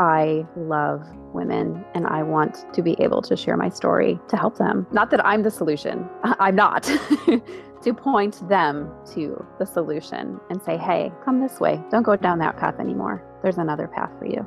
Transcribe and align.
I 0.00 0.46
love 0.56 1.06
women 1.34 1.84
and 1.94 2.06
I 2.06 2.22
want 2.22 2.64
to 2.72 2.82
be 2.82 2.96
able 3.00 3.20
to 3.20 3.36
share 3.36 3.56
my 3.58 3.68
story 3.68 4.18
to 4.28 4.36
help 4.36 4.56
them. 4.56 4.86
Not 4.92 5.10
that 5.10 5.24
I'm 5.26 5.42
the 5.42 5.50
solution, 5.50 6.08
I'm 6.24 6.56
not. 6.56 6.84
to 7.82 7.94
point 7.94 8.46
them 8.48 8.90
to 9.14 9.46
the 9.58 9.66
solution 9.66 10.40
and 10.48 10.62
say, 10.62 10.78
hey, 10.78 11.12
come 11.24 11.40
this 11.40 11.60
way. 11.60 11.82
Don't 11.90 12.02
go 12.02 12.16
down 12.16 12.38
that 12.38 12.56
path 12.56 12.78
anymore. 12.80 13.22
There's 13.42 13.58
another 13.58 13.88
path 13.88 14.10
for 14.18 14.26
you. 14.26 14.46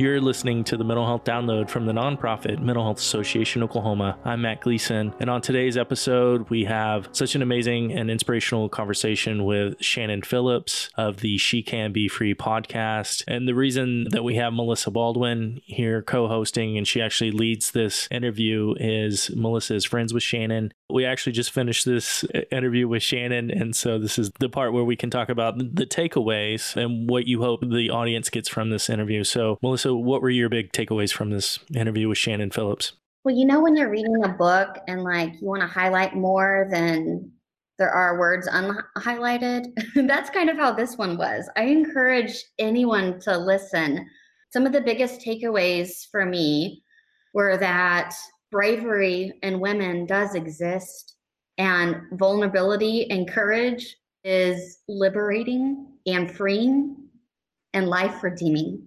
You're 0.00 0.18
listening 0.18 0.64
to 0.64 0.78
the 0.78 0.84
Mental 0.84 1.04
Health 1.04 1.24
Download 1.24 1.68
from 1.68 1.84
the 1.84 1.92
nonprofit 1.92 2.58
Mental 2.58 2.82
Health 2.82 3.00
Association 3.00 3.62
Oklahoma. 3.62 4.18
I'm 4.24 4.40
Matt 4.40 4.62
Gleason, 4.62 5.12
and 5.20 5.28
on 5.28 5.42
today's 5.42 5.76
episode, 5.76 6.48
we 6.48 6.64
have 6.64 7.10
such 7.12 7.34
an 7.34 7.42
amazing 7.42 7.92
and 7.92 8.10
inspirational 8.10 8.70
conversation 8.70 9.44
with 9.44 9.74
Shannon 9.82 10.22
Phillips 10.22 10.88
of 10.96 11.18
the 11.18 11.36
She 11.36 11.62
Can 11.62 11.92
Be 11.92 12.08
Free 12.08 12.34
podcast. 12.34 13.24
And 13.28 13.46
the 13.46 13.54
reason 13.54 14.06
that 14.12 14.24
we 14.24 14.36
have 14.36 14.54
Melissa 14.54 14.90
Baldwin 14.90 15.60
here 15.66 16.00
co 16.00 16.28
hosting, 16.28 16.78
and 16.78 16.88
she 16.88 17.02
actually 17.02 17.32
leads 17.32 17.72
this 17.72 18.08
interview, 18.10 18.76
is 18.80 19.30
Melissa 19.36 19.74
is 19.74 19.84
friends 19.84 20.14
with 20.14 20.22
Shannon. 20.22 20.72
We 20.88 21.04
actually 21.04 21.32
just 21.32 21.50
finished 21.50 21.84
this 21.84 22.24
uh, 22.34 22.40
interview 22.50 22.88
with 22.88 23.02
Shannon, 23.02 23.50
and 23.50 23.76
so 23.76 23.98
this 23.98 24.18
is 24.18 24.30
the 24.40 24.48
part 24.48 24.72
where 24.72 24.82
we 24.82 24.96
can 24.96 25.10
talk 25.10 25.28
about 25.28 25.58
the 25.58 25.84
takeaways 25.84 26.74
and 26.74 27.10
what 27.10 27.26
you 27.26 27.42
hope 27.42 27.60
the 27.60 27.90
audience 27.90 28.30
gets 28.30 28.48
from 28.48 28.70
this 28.70 28.88
interview. 28.88 29.24
So, 29.24 29.58
Melissa, 29.60 29.89
so, 29.90 29.96
what 29.96 30.22
were 30.22 30.30
your 30.30 30.48
big 30.48 30.70
takeaways 30.70 31.12
from 31.12 31.30
this 31.30 31.58
interview 31.74 32.08
with 32.08 32.16
Shannon 32.16 32.52
Phillips? 32.52 32.92
Well, 33.24 33.34
you 33.34 33.44
know, 33.44 33.60
when 33.60 33.74
you're 33.74 33.90
reading 33.90 34.22
a 34.22 34.28
book 34.28 34.76
and 34.86 35.02
like 35.02 35.32
you 35.40 35.48
want 35.48 35.62
to 35.62 35.66
highlight 35.66 36.14
more 36.14 36.68
than 36.70 37.32
there 37.76 37.90
are 37.90 38.16
words 38.16 38.48
unhighlighted, 38.48 39.66
that's 40.06 40.30
kind 40.30 40.48
of 40.48 40.56
how 40.56 40.72
this 40.72 40.96
one 40.96 41.18
was. 41.18 41.50
I 41.56 41.62
encourage 41.64 42.40
anyone 42.60 43.18
to 43.22 43.36
listen. 43.36 44.08
Some 44.52 44.64
of 44.64 44.72
the 44.72 44.80
biggest 44.80 45.22
takeaways 45.22 46.08
for 46.08 46.24
me 46.24 46.84
were 47.34 47.56
that 47.56 48.14
bravery 48.52 49.32
in 49.42 49.58
women 49.58 50.06
does 50.06 50.36
exist, 50.36 51.16
and 51.58 51.96
vulnerability 52.12 53.10
and 53.10 53.28
courage 53.28 53.96
is 54.22 54.78
liberating 54.86 55.88
and 56.06 56.30
freeing 56.30 56.94
and 57.74 57.88
life 57.88 58.22
redeeming 58.22 58.86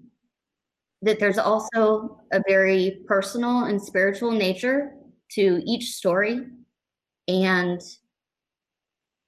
that 1.03 1.19
there's 1.19 1.37
also 1.37 2.17
a 2.31 2.41
very 2.47 3.01
personal 3.05 3.65
and 3.65 3.81
spiritual 3.81 4.31
nature 4.31 4.93
to 5.31 5.61
each 5.65 5.91
story. 5.91 6.39
And 7.27 7.81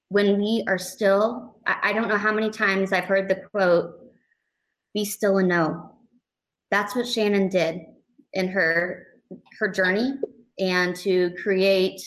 when 0.08 0.38
we 0.38 0.64
are 0.68 0.78
still, 0.78 1.58
I, 1.66 1.78
I, 1.84 1.94
don't 1.94 2.08
know 2.08 2.18
how 2.18 2.32
many 2.32 2.50
times 2.50 2.94
I've 2.94 3.04
heard 3.04 3.28
the 3.28 3.42
quote, 3.52 3.92
be 4.94 5.04
still 5.04 5.38
and 5.40 5.50
know. 5.50 5.92
That's 6.72 6.96
what 6.96 7.08
Shannon 7.08 7.50
did 7.50 7.82
in 8.34 8.48
her 8.48 9.08
her 9.60 9.68
journey 9.68 10.14
and 10.60 10.96
to 10.96 11.32
create 11.42 12.02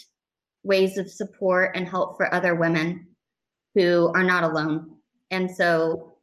ways 0.63 0.97
of 0.97 1.11
support 1.11 1.77
and 1.77 1.87
help 1.87 2.17
for 2.17 2.33
other 2.33 2.55
women 2.55 3.07
who 3.75 4.11
are 4.15 4.25
not 4.25 4.45
alone. 4.45 4.97
And 5.31 5.51
so 5.51 6.15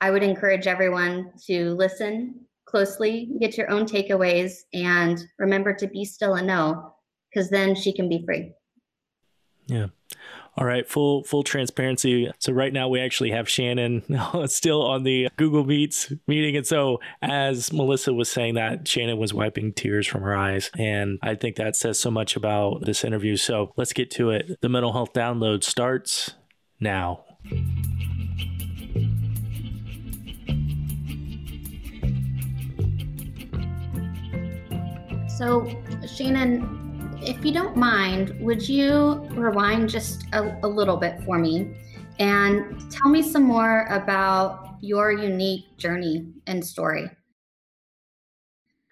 I 0.00 0.10
would 0.10 0.22
encourage 0.22 0.66
everyone 0.66 1.32
to 1.46 1.74
listen 1.74 2.46
closely, 2.70 3.28
get 3.40 3.58
your 3.58 3.70
own 3.70 3.84
takeaways, 3.84 4.52
and 4.72 5.22
remember 5.38 5.74
to 5.74 5.88
be 5.88 6.04
still 6.04 6.34
and 6.34 6.46
know, 6.46 6.94
because 7.32 7.50
then 7.50 7.74
she 7.74 7.92
can 7.92 8.08
be 8.08 8.22
free. 8.24 8.52
Yeah. 9.66 9.86
All 10.56 10.66
right, 10.66 10.86
full 10.86 11.22
full 11.24 11.42
transparency. 11.42 12.30
So 12.38 12.52
right 12.52 12.72
now 12.72 12.88
we 12.88 13.00
actually 13.00 13.30
have 13.30 13.48
Shannon 13.48 14.02
still 14.46 14.82
on 14.82 15.04
the 15.04 15.28
Google 15.36 15.64
Meets 15.64 16.12
meeting, 16.26 16.56
and 16.56 16.66
so 16.66 17.00
as 17.22 17.72
Melissa 17.72 18.12
was 18.12 18.30
saying 18.30 18.54
that, 18.54 18.86
Shannon 18.86 19.16
was 19.16 19.32
wiping 19.32 19.72
tears 19.72 20.06
from 20.06 20.22
her 20.22 20.36
eyes, 20.36 20.70
and 20.76 21.18
I 21.22 21.36
think 21.36 21.56
that 21.56 21.76
says 21.76 22.00
so 22.00 22.10
much 22.10 22.36
about 22.36 22.84
this 22.84 23.04
interview. 23.04 23.36
So 23.36 23.72
let's 23.76 23.92
get 23.92 24.10
to 24.12 24.30
it. 24.30 24.60
The 24.60 24.68
mental 24.68 24.92
health 24.92 25.12
download 25.12 25.62
starts 25.62 26.34
now. 26.80 27.24
So, 35.40 35.66
Shannon, 36.06 37.18
if 37.22 37.42
you 37.42 37.50
don't 37.50 37.74
mind, 37.74 38.38
would 38.42 38.68
you 38.68 39.26
rewind 39.30 39.88
just 39.88 40.26
a, 40.34 40.54
a 40.62 40.68
little 40.68 40.98
bit 40.98 41.18
for 41.24 41.38
me 41.38 41.74
and 42.18 42.78
tell 42.90 43.08
me 43.08 43.22
some 43.22 43.44
more 43.44 43.86
about 43.86 44.74
your 44.82 45.12
unique 45.12 45.78
journey 45.78 46.30
and 46.46 46.62
story? 46.62 47.08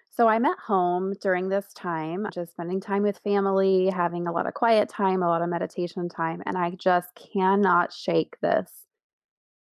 So 0.09 0.27
I'm 0.27 0.43
at 0.43 0.57
home 0.57 1.13
during 1.21 1.49
this 1.49 1.71
time, 1.75 2.25
just 2.33 2.53
spending 2.53 2.81
time 2.81 3.03
with 3.03 3.19
family, 3.19 3.85
having 3.85 4.25
a 4.25 4.31
lot 4.31 4.47
of 4.47 4.55
quiet 4.55 4.89
time, 4.89 5.21
a 5.21 5.27
lot 5.27 5.43
of 5.43 5.49
meditation 5.49 6.09
time, 6.09 6.41
and 6.47 6.57
I 6.57 6.71
just 6.71 7.09
cannot 7.31 7.93
shake 7.93 8.33
this 8.41 8.71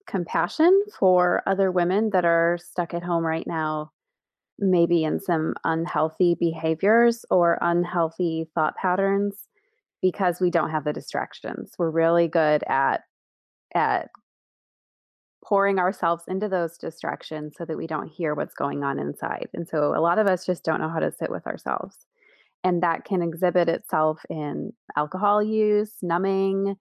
compassion 0.06 0.84
for 0.98 1.42
other 1.46 1.72
women 1.72 2.10
that 2.10 2.26
are 2.26 2.58
stuck 2.60 2.92
at 2.92 3.02
home 3.02 3.24
right 3.24 3.46
now 3.46 3.92
maybe 4.58 5.04
in 5.04 5.20
some 5.20 5.54
unhealthy 5.64 6.36
behaviors 6.38 7.24
or 7.30 7.58
unhealthy 7.60 8.48
thought 8.54 8.76
patterns 8.76 9.48
because 10.02 10.40
we 10.40 10.50
don't 10.50 10.70
have 10.70 10.84
the 10.84 10.92
distractions. 10.92 11.72
We're 11.78 11.90
really 11.90 12.28
good 12.28 12.62
at 12.68 13.02
at 13.74 14.08
pouring 15.44 15.78
ourselves 15.78 16.24
into 16.26 16.48
those 16.48 16.76
distractions 16.76 17.54
so 17.56 17.64
that 17.64 17.76
we 17.76 17.86
don't 17.86 18.08
hear 18.08 18.34
what's 18.34 18.54
going 18.54 18.82
on 18.82 18.98
inside. 18.98 19.48
And 19.54 19.68
so 19.68 19.94
a 19.94 20.00
lot 20.00 20.18
of 20.18 20.26
us 20.26 20.44
just 20.44 20.64
don't 20.64 20.80
know 20.80 20.88
how 20.88 20.98
to 20.98 21.12
sit 21.12 21.30
with 21.30 21.46
ourselves. 21.46 22.06
And 22.64 22.82
that 22.82 23.04
can 23.04 23.22
exhibit 23.22 23.68
itself 23.68 24.20
in 24.28 24.72
alcohol 24.96 25.42
use, 25.42 25.92
numbing, 26.02 26.74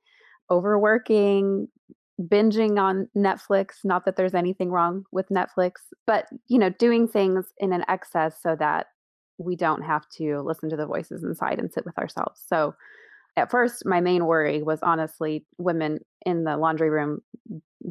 overworking, 0.50 1.68
binging 2.22 2.80
on 2.80 3.09
Netflix. 3.16 3.84
Not 3.84 4.06
that 4.06 4.16
there's 4.16 4.34
anything 4.34 4.72
wrong 4.72 5.06
with 5.12 5.30
Netflix, 5.30 5.74
but 6.08 6.28
you 6.48 6.58
know, 6.58 6.70
doing 6.70 7.08
things 7.08 7.46
in 7.58 7.74
an 7.74 7.84
excess 7.88 8.42
so 8.42 8.56
that 8.58 8.88
we 9.38 9.56
don't 9.56 9.81
have 9.81 10.08
to 10.09 10.42
listen 10.42 10.70
to 10.70 10.78
the 10.78 10.86
voices 10.86 11.24
inside 11.24 11.59
and 11.59 11.72
sit 11.72 11.86
with 11.86 11.98
ourselves. 11.98 12.42
So 12.48 12.74
at 13.38 13.52
first, 13.52 13.86
my 13.86 14.00
main 14.00 14.26
worry 14.26 14.64
was 14.64 14.80
honestly 14.81 15.46
women 15.58 16.00
in 16.26 16.46
the 16.46 16.56
laundry 16.58 16.90
room 16.90 17.22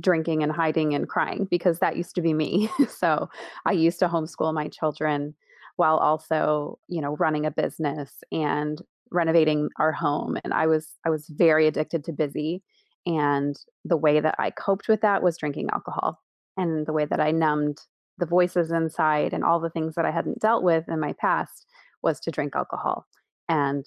drinking 0.01 0.43
and 0.43 0.51
hiding 0.51 0.95
and 0.95 1.09
crying 1.09 1.47
because 1.51 1.79
that 1.79 1.97
used 1.97 2.15
to 2.15 2.23
be 2.23 2.33
me. 2.33 2.69
so 2.89 3.29
I 3.67 3.73
used 3.73 3.99
to 4.01 4.09
homeschool 4.09 4.55
my 4.55 4.69
children 4.69 5.35
while 5.77 5.99
also, 5.99 6.79
you 6.89 7.01
know, 7.01 7.17
running 7.17 7.45
a 7.47 7.51
business 7.51 8.23
and 8.33 8.81
renovating 9.11 9.69
our 9.79 9.93
home 9.93 10.37
and 10.43 10.53
I 10.53 10.67
was 10.67 10.89
I 11.07 11.11
was 11.11 11.29
very 11.29 11.67
addicted 11.67 12.05
to 12.05 12.13
busy 12.13 12.63
and 13.07 13.57
the 13.85 13.97
way 13.97 14.21
that 14.21 14.35
I 14.39 14.51
coped 14.51 14.89
with 14.89 15.01
that 15.03 15.23
was 15.23 15.39
drinking 15.39 15.69
alcohol. 15.73 16.21
And 16.57 16.87
the 16.87 16.93
way 16.93 17.05
that 17.05 17.21
I 17.21 17.31
numbed 17.33 17.79
the 18.19 18.27
voices 18.27 18.71
inside 18.71 19.33
and 19.33 19.45
all 19.45 19.61
the 19.61 19.71
things 19.71 19.95
that 19.97 20.05
I 20.05 20.11
hadn't 20.11 20.41
dealt 20.41 20.63
with 20.63 20.89
in 20.89 21.01
my 21.01 21.15
past 21.15 21.67
was 22.03 22.21
to 22.21 22.31
drink 22.31 22.55
alcohol. 22.55 23.07
And 23.49 23.87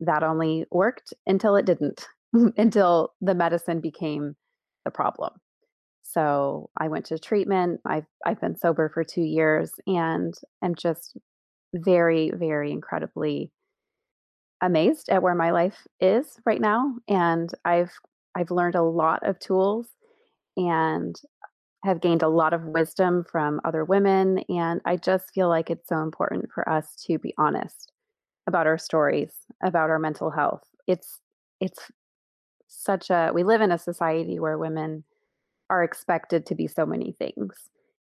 that 0.00 0.22
only 0.22 0.66
worked 0.70 1.12
until 1.26 1.56
it 1.56 1.64
didn't, 1.66 2.06
until 2.56 3.14
the 3.20 3.34
medicine 3.34 3.80
became 3.80 4.36
the 4.84 4.90
problem. 4.90 5.32
So 6.02 6.70
I 6.78 6.88
went 6.88 7.06
to 7.06 7.18
treatment. 7.18 7.80
I've 7.84 8.06
I've 8.24 8.40
been 8.40 8.56
sober 8.56 8.88
for 8.88 9.04
2 9.04 9.20
years 9.20 9.72
and 9.86 10.34
I'm 10.62 10.74
just 10.74 11.16
very 11.74 12.30
very 12.34 12.72
incredibly 12.72 13.52
amazed 14.60 15.08
at 15.08 15.22
where 15.22 15.34
my 15.34 15.50
life 15.50 15.86
is 16.00 16.38
right 16.44 16.60
now 16.60 16.94
and 17.08 17.50
I've 17.64 17.92
I've 18.38 18.52
learned 18.52 18.76
a 18.76 18.82
lot 18.82 19.26
of 19.26 19.38
tools 19.40 19.88
and 20.56 21.16
have 21.84 22.00
gained 22.00 22.22
a 22.22 22.28
lot 22.28 22.52
of 22.52 22.62
wisdom 22.62 23.24
from 23.30 23.60
other 23.64 23.84
women. 23.84 24.38
And 24.48 24.80
I 24.84 24.96
just 24.96 25.32
feel 25.34 25.48
like 25.48 25.70
it's 25.70 25.88
so 25.88 26.02
important 26.02 26.50
for 26.52 26.68
us 26.68 26.94
to 27.06 27.18
be 27.18 27.34
honest 27.36 27.92
about 28.46 28.66
our 28.66 28.78
stories, 28.78 29.32
about 29.62 29.90
our 29.90 29.98
mental 29.98 30.30
health. 30.30 30.62
It's, 30.86 31.18
it's 31.60 31.80
such 32.68 33.10
a, 33.10 33.30
we 33.34 33.42
live 33.42 33.60
in 33.60 33.72
a 33.72 33.78
society 33.78 34.38
where 34.38 34.56
women 34.56 35.04
are 35.68 35.82
expected 35.82 36.46
to 36.46 36.54
be 36.54 36.66
so 36.66 36.86
many 36.86 37.12
things 37.12 37.54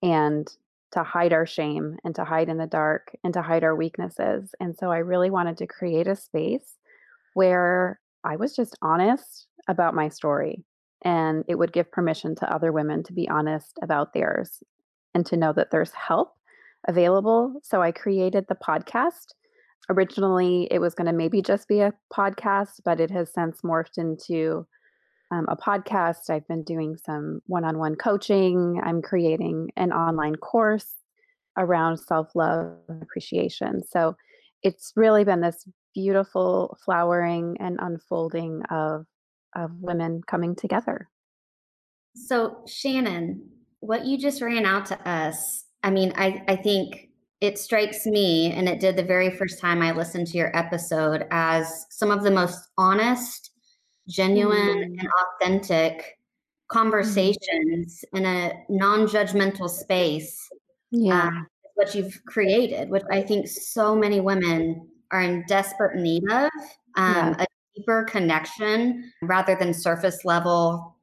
and 0.03 0.49
to 0.93 1.03
hide 1.03 1.33
our 1.33 1.47
shame 1.47 1.99
and 2.05 2.15
to 2.17 2.25
hide 2.25 2.49
in 2.49 2.59
the 2.59 2.67
dark 2.67 3.13
and 3.23 3.33
to 3.35 3.43
hide 3.43 3.65
our 3.65 3.77
weaknesses. 3.77 4.55
And 4.61 4.77
so 4.77 4.91
I 4.91 4.99
really 4.99 5.31
wanted 5.31 5.57
to 5.59 5.67
create 5.67 6.07
a 6.07 6.17
space 6.17 6.77
where 7.35 8.01
I 8.27 8.37
was 8.37 8.55
just 8.55 8.77
honest 8.83 9.47
about 9.69 9.95
my 9.95 10.09
story 10.09 10.65
and 11.03 11.45
it 11.49 11.57
would 11.57 11.73
give 11.73 11.91
permission 11.91 12.35
to 12.37 12.53
other 12.53 12.73
women 12.73 13.03
to 13.05 13.13
be 13.13 13.29
honest 13.29 13.79
about 13.83 14.13
theirs 14.13 14.63
and 15.15 15.25
to 15.27 15.37
know 15.37 15.53
that 15.53 15.71
there's 15.71 15.93
help 15.93 16.35
available. 16.89 17.61
So 17.63 17.83
I 17.83 17.93
created 17.93 18.47
the 18.49 18.57
podcast. 18.57 19.35
Originally, 19.89 20.69
it 20.71 20.81
was 20.81 20.95
going 20.95 21.07
to 21.07 21.13
maybe 21.13 21.41
just 21.41 21.69
be 21.69 21.81
a 21.81 21.95
podcast, 22.13 22.81
but 22.85 23.01
it 23.01 23.11
has 23.11 23.33
since 23.33 23.61
morphed 23.63 23.99
into 23.99 24.67
um, 25.31 25.47
a 25.49 25.57
podcast. 25.57 26.29
I've 26.29 26.47
been 26.49 26.65
doing 26.65 26.97
some 26.97 27.41
one 27.47 27.65
on 27.65 27.79
one 27.79 27.95
coaching. 27.95 28.81
I'm 28.85 29.03
creating 29.03 29.71
an 29.77 29.93
online 29.93 30.37
course 30.37 30.97
around 31.57 31.99
self 31.99 32.35
love 32.35 32.73
and 32.89 33.03
appreciation. 33.03 33.83
So 33.85 34.17
it's 34.63 34.93
really 34.97 35.25
been 35.25 35.41
this 35.41 35.65
beautiful 35.97 36.77
flowering 36.85 37.57
and 37.59 37.79
unfolding 37.81 38.63
of 38.71 39.07
of 39.55 39.71
women 39.81 40.21
coming 40.27 40.55
together. 40.55 41.09
So 42.15 42.59
Shannon, 42.67 43.49
what 43.81 44.05
you 44.05 44.19
just 44.19 44.43
ran 44.43 44.67
out 44.67 44.85
to 44.87 45.09
us, 45.09 45.65
I 45.83 45.91
mean, 45.91 46.13
I, 46.17 46.43
I 46.47 46.57
think 46.57 47.09
it 47.41 47.59
strikes 47.59 48.05
me, 48.05 48.53
and 48.53 48.69
it 48.69 48.81
did 48.81 48.97
the 48.97 49.03
very 49.03 49.31
first 49.31 49.59
time 49.59 49.81
I 49.81 49.93
listened 49.93 50.27
to 50.29 50.39
your 50.39 50.55
episode, 50.55 51.27
as 51.31 51.87
some 51.89 52.11
of 52.11 52.23
the 52.23 52.31
most 52.31 52.69
honest, 52.77 53.51
genuine, 54.07 54.97
mm. 54.97 55.01
and 55.01 55.09
authentic 55.23 55.99
mm-hmm. 55.99 56.79
conversations 56.79 58.05
mm. 58.15 58.19
in 58.19 58.27
a 58.27 58.53
non-judgmental 58.69 59.71
space. 59.71 60.37
Yeah. 60.91 61.29
Um, 61.29 61.47
what 61.75 61.95
you've 61.95 62.21
created, 62.27 62.89
which 62.91 63.05
I 63.11 63.23
think 63.23 63.49
so 63.49 63.95
many 63.95 64.21
women 64.21 64.89
are 65.13 65.23
in 65.23 65.45
desperate 65.47 65.97
need 65.97 66.25
of 66.31 66.51
um, 66.97 67.15
yeah. 67.15 67.35
a 67.41 67.47
deeper 67.75 68.05
connection 68.05 69.11
rather 69.23 69.55
than 69.55 69.73
surface 69.73 70.25
level 70.25 70.97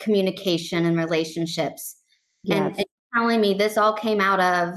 communication 0.00 0.86
and 0.86 0.96
relationships. 0.96 1.96
Yes. 2.44 2.58
And, 2.58 2.76
and 2.76 2.86
telling 3.14 3.40
me 3.40 3.54
this 3.54 3.76
all 3.76 3.92
came 3.92 4.20
out 4.20 4.40
of 4.40 4.74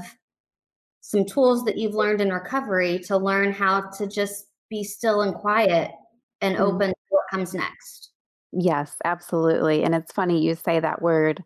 some 1.00 1.24
tools 1.24 1.64
that 1.64 1.76
you've 1.76 1.94
learned 1.94 2.20
in 2.20 2.32
recovery 2.32 2.98
to 3.00 3.16
learn 3.16 3.52
how 3.52 3.82
to 3.98 4.06
just 4.06 4.46
be 4.70 4.82
still 4.82 5.22
and 5.22 5.34
quiet 5.34 5.90
and 6.40 6.56
mm 6.56 6.60
open 6.60 6.90
to 6.90 6.96
what 7.10 7.24
comes 7.30 7.54
next. 7.54 8.10
Yes, 8.52 8.96
absolutely. 9.04 9.84
And 9.84 9.94
it's 9.94 10.12
funny 10.12 10.42
you 10.42 10.54
say 10.54 10.80
that 10.80 11.00
word 11.00 11.42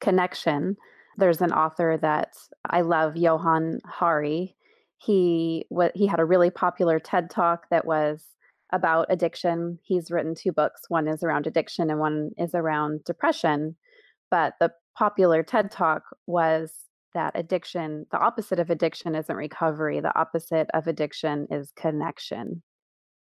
connection 0.00 0.76
there's 1.18 1.42
an 1.42 1.52
author 1.52 1.98
that 2.00 2.34
I 2.70 2.80
love, 2.80 3.16
Johann 3.16 3.80
Hari. 3.84 4.54
He 4.98 5.66
what 5.68 5.92
he 5.94 6.06
had 6.06 6.20
a 6.20 6.24
really 6.24 6.50
popular 6.50 6.98
TED 6.98 7.30
talk 7.30 7.66
that 7.70 7.86
was 7.86 8.24
about 8.72 9.06
addiction. 9.08 9.78
He's 9.82 10.10
written 10.10 10.34
two 10.34 10.52
books. 10.52 10.82
One 10.88 11.08
is 11.08 11.22
around 11.22 11.46
addiction 11.46 11.90
and 11.90 12.00
one 12.00 12.30
is 12.36 12.54
around 12.54 13.04
depression. 13.04 13.76
But 14.30 14.54
the 14.60 14.72
popular 14.96 15.42
TED 15.42 15.70
talk 15.70 16.02
was 16.26 16.72
that 17.14 17.32
addiction, 17.34 18.06
the 18.12 18.18
opposite 18.18 18.58
of 18.58 18.70
addiction 18.70 19.14
isn't 19.14 19.34
recovery. 19.34 20.00
The 20.00 20.16
opposite 20.18 20.68
of 20.74 20.86
addiction 20.86 21.46
is 21.50 21.72
connection. 21.76 22.62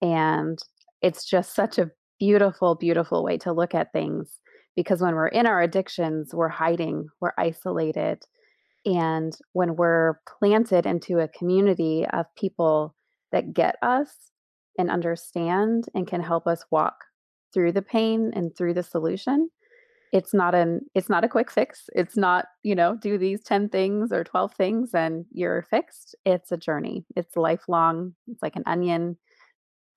And 0.02 0.60
it's 1.02 1.26
just 1.26 1.56
such 1.56 1.78
a 1.78 1.92
beautiful, 2.20 2.76
beautiful 2.76 3.24
way 3.24 3.38
to 3.40 3.54
look 3.54 3.74
at 3.74 3.94
things 3.94 4.40
because 4.76 5.02
when 5.02 5.16
we're 5.16 5.28
in 5.28 5.46
our 5.46 5.62
addictions, 5.62 6.34
we're 6.34 6.50
hiding, 6.50 7.08
we're 7.20 7.34
isolated. 7.38 8.24
And 8.86 9.38
when 9.54 9.76
we're 9.76 10.16
planted 10.40 10.86
into 10.86 11.20
a 11.20 11.28
community 11.28 12.06
of 12.12 12.26
people 12.36 12.96
that 13.32 13.54
get 13.54 13.76
us 13.82 14.32
and 14.78 14.90
understand 14.90 15.86
and 15.94 16.08
can 16.08 16.22
help 16.22 16.48
us 16.48 16.66
walk 16.72 16.96
through 17.54 17.74
the 17.74 17.82
pain 17.82 18.32
and 18.34 18.56
through 18.56 18.74
the 18.74 18.84
solution, 18.84 19.50
it's 20.12 20.34
not 20.34 20.54
an 20.54 20.82
it's 20.94 21.10
not 21.10 21.24
a 21.24 21.30
quick 21.30 21.50
fix. 21.50 21.90
It's 21.96 22.18
not 22.18 22.46
you 22.64 22.76
know 22.76 22.96
do 22.96 23.18
these 23.18 23.42
10 23.44 23.70
things 23.70 24.12
or 24.12 24.24
12 24.24 24.54
things 24.54 24.94
and 24.94 25.26
you're 25.32 25.64
fixed. 25.70 26.16
It's 26.26 26.52
a 26.52 26.58
journey. 26.58 27.06
It's 27.16 27.38
lifelong. 27.38 28.14
It's 28.28 28.42
like 28.42 28.56
an 28.56 28.64
onion 28.66 29.18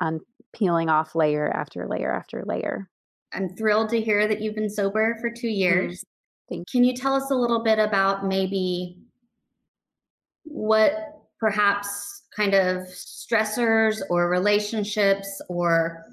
on 0.01 0.21
peeling 0.55 0.89
off 0.89 1.15
layer 1.15 1.51
after 1.51 1.87
layer 1.89 2.13
after 2.13 2.45
layer. 2.47 2.89
I'm 3.33 3.49
thrilled 3.57 3.89
to 3.91 4.01
hear 4.01 4.29
that 4.29 4.41
you've 4.41 4.55
been 4.55 4.71
sober 4.71 5.17
for 5.21 5.31
two 5.31 5.49
mm-hmm. 5.49 5.57
years. 5.57 6.05
Mm, 6.53 6.65
Can 6.71 6.85
you 6.85 6.95
tell 6.95 7.15
us 7.15 7.31
a 7.31 7.35
little 7.35 7.63
bit 7.63 7.79
about 7.79 8.27
maybe 8.27 8.99
what 10.45 10.93
perhaps 11.41 12.23
kind 12.35 12.55
of 12.55 12.83
stressors 12.89 14.01
or 14.11 14.29
relationships 14.29 15.41
or 15.49 16.05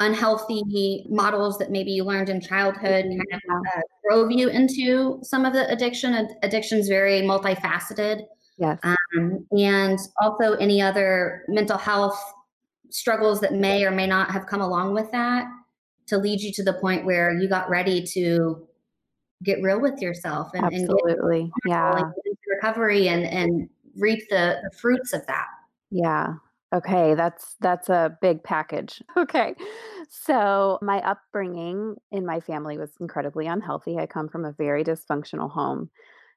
unhealthy 0.00 1.06
models 1.08 1.56
that 1.58 1.70
maybe 1.70 1.90
you 1.90 2.04
learned 2.04 2.28
in 2.28 2.40
childhood 2.40 3.06
mm-hmm. 3.06 3.18
kind 3.30 3.42
of 3.50 3.78
uh, 3.78 3.80
drove 4.08 4.30
you 4.30 4.48
into 4.48 5.18
some 5.22 5.44
of 5.44 5.52
the 5.52 5.68
addiction? 5.70 6.28
Addiction 6.42 6.78
is 6.78 6.88
very 6.88 7.22
multifaceted. 7.22 8.22
Yes. 8.58 8.78
Um, 8.82 9.46
and 9.52 9.98
also 10.20 10.54
any 10.54 10.80
other 10.80 11.44
mental 11.48 11.78
health 11.78 12.18
struggles 12.90 13.40
that 13.40 13.52
may 13.52 13.84
or 13.84 13.90
may 13.90 14.06
not 14.06 14.30
have 14.30 14.46
come 14.46 14.60
along 14.60 14.94
with 14.94 15.10
that 15.12 15.46
to 16.06 16.18
lead 16.18 16.40
you 16.40 16.52
to 16.52 16.62
the 16.62 16.72
point 16.74 17.04
where 17.04 17.32
you 17.32 17.48
got 17.48 17.68
ready 17.68 18.02
to 18.02 18.66
get 19.44 19.62
real 19.62 19.80
with 19.80 20.00
yourself 20.00 20.50
and, 20.54 20.64
absolutely 20.64 21.40
and 21.42 21.52
yeah. 21.66 22.10
recovery 22.48 23.08
and 23.08 23.24
and 23.26 23.68
reap 23.96 24.28
the, 24.30 24.58
the 24.62 24.76
fruits 24.76 25.12
of 25.12 25.26
that. 25.26 25.46
Yeah. 25.90 26.34
Okay 26.74 27.14
that's 27.14 27.56
that's 27.60 27.88
a 27.88 28.16
big 28.20 28.42
package. 28.42 29.02
Okay 29.16 29.54
so 30.08 30.78
my 30.82 31.00
upbringing 31.00 31.96
in 32.12 32.24
my 32.24 32.40
family 32.40 32.78
was 32.78 32.90
incredibly 33.00 33.46
unhealthy. 33.46 33.98
I 33.98 34.06
come 34.06 34.28
from 34.28 34.44
a 34.44 34.52
very 34.52 34.84
dysfunctional 34.84 35.50
home. 35.50 35.90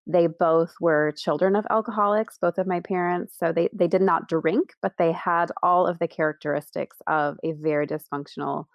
They 0.08 0.28
both 0.28 0.74
were 0.82 1.14
children 1.16 1.56
of 1.56 1.68
alcoholics 1.70 2.38
both 2.40 2.58
of 2.58 2.68
my 2.68 2.80
parents 2.80 3.36
so 3.38 3.52
they 3.52 3.70
they 3.74 3.88
did 3.88 4.02
not 4.02 4.28
drink 4.28 4.74
but 4.82 4.94
they 4.98 5.12
had 5.12 5.52
all 5.62 5.86
of 5.88 6.00
the 6.00 6.08
characteristics 6.08 6.98
of 7.08 7.38
a 7.44 7.52
very 7.54 7.86
dysfunctional 7.86 8.66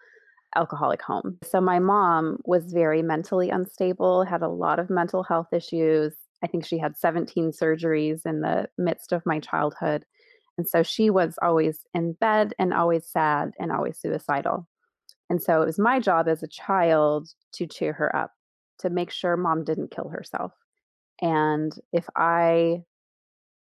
alcoholic 0.57 1.03
home. 1.03 1.39
So 1.43 1.61
my 1.61 1.79
mom 1.79 2.39
was 2.45 2.73
very 2.73 3.03
mentally 3.03 3.51
unstable, 3.51 4.25
had 4.25 4.43
a 4.43 4.49
lot 4.49 4.79
of 4.79 4.91
mental 4.91 5.23
health 5.23 5.49
issues. 5.53 6.15
I 6.43 6.47
think 6.47 6.67
she 6.67 6.79
had 6.79 6.97
17 6.97 7.53
surgeries 7.53 8.27
in 8.27 8.41
the 8.41 8.69
midst 8.77 9.13
of 9.13 9.25
my 9.25 9.41
childhood. 9.41 10.05
And 10.59 10.69
so 10.69 10.83
she 10.83 11.11
was 11.11 11.37
always 11.43 11.81
in 11.95 12.13
bed 12.13 12.55
and 12.59 12.73
always 12.73 13.07
sad 13.07 13.53
and 13.59 13.73
always 13.73 13.99
suicidal. 13.99 14.69
And 15.31 15.43
so 15.43 15.63
it 15.63 15.67
was 15.67 15.79
my 15.79 16.01
job 16.01 16.29
as 16.29 16.43
a 16.43 16.49
child 16.49 17.29
to 17.55 17.67
cheer 17.67 17.93
her 17.95 18.15
up, 18.15 18.33
to 18.81 18.91
make 18.91 19.11
sure 19.11 19.37
mom 19.37 19.65
didn't 19.65 19.91
kill 19.91 20.09
herself. 20.09 20.53
And 21.21 21.75
if 21.93 22.07
I 22.15 22.83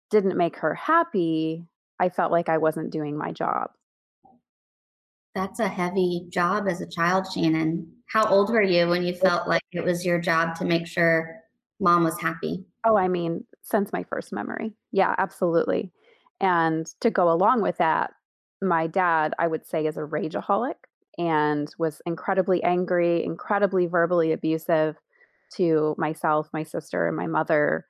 didn't 0.09 0.37
make 0.37 0.57
her 0.57 0.73
happy, 0.73 1.65
I 1.99 2.09
felt 2.09 2.31
like 2.31 2.49
I 2.49 2.57
wasn't 2.57 2.91
doing 2.91 3.17
my 3.17 3.31
job. 3.31 3.71
That's 5.35 5.59
a 5.59 5.67
heavy 5.67 6.27
job 6.29 6.67
as 6.67 6.81
a 6.81 6.87
child, 6.87 7.25
Shannon. 7.33 7.91
How 8.07 8.27
old 8.27 8.51
were 8.51 8.61
you 8.61 8.87
when 8.87 9.03
you 9.03 9.15
felt 9.15 9.47
like 9.47 9.63
it 9.71 9.83
was 9.83 10.05
your 10.05 10.19
job 10.19 10.55
to 10.57 10.65
make 10.65 10.85
sure 10.85 11.41
mom 11.79 12.03
was 12.03 12.19
happy? 12.21 12.65
Oh, 12.85 12.97
I 12.97 13.07
mean, 13.07 13.45
since 13.61 13.91
my 13.91 14.03
first 14.03 14.31
memory. 14.31 14.73
Yeah, 14.91 15.15
absolutely. 15.17 15.91
And 16.39 16.85
to 16.99 17.09
go 17.09 17.31
along 17.31 17.61
with 17.61 17.77
that, 17.77 18.11
my 18.61 18.87
dad, 18.87 19.33
I 19.39 19.47
would 19.47 19.65
say, 19.65 19.87
is 19.87 19.97
a 19.97 20.01
rageaholic 20.01 20.75
and 21.17 21.73
was 21.77 22.01
incredibly 22.05 22.61
angry, 22.63 23.23
incredibly 23.23 23.87
verbally 23.87 24.31
abusive 24.31 24.97
to 25.55 25.95
myself, 25.97 26.49
my 26.53 26.63
sister, 26.63 27.07
and 27.07 27.15
my 27.15 27.27
mother. 27.27 27.87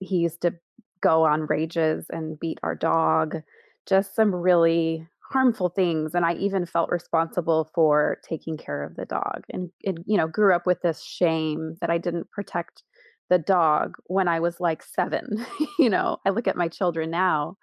He 0.00 0.16
used 0.18 0.42
to 0.42 0.54
go 1.00 1.24
on 1.24 1.46
rages 1.46 2.06
and 2.10 2.38
beat 2.38 2.58
our 2.62 2.74
dog. 2.74 3.42
Just 3.86 4.14
some 4.14 4.34
really 4.34 5.06
harmful 5.30 5.70
things 5.70 6.14
and 6.14 6.24
i 6.24 6.34
even 6.34 6.66
felt 6.66 6.90
responsible 6.90 7.70
for 7.74 8.18
taking 8.28 8.56
care 8.56 8.82
of 8.82 8.94
the 8.96 9.06
dog 9.06 9.42
and 9.50 9.70
it 9.80 9.96
you 10.06 10.16
know 10.16 10.26
grew 10.26 10.54
up 10.54 10.66
with 10.66 10.80
this 10.82 11.02
shame 11.02 11.76
that 11.80 11.90
i 11.90 11.98
didn't 11.98 12.30
protect 12.30 12.82
the 13.30 13.38
dog 13.38 13.94
when 14.06 14.28
i 14.28 14.38
was 14.38 14.60
like 14.60 14.82
7 14.82 15.44
you 15.78 15.88
know? 15.88 16.18
I 16.26 16.30
look 16.30 16.46
at 16.46 16.56
my 16.56 16.68
children 16.68 17.10
now 17.10 17.56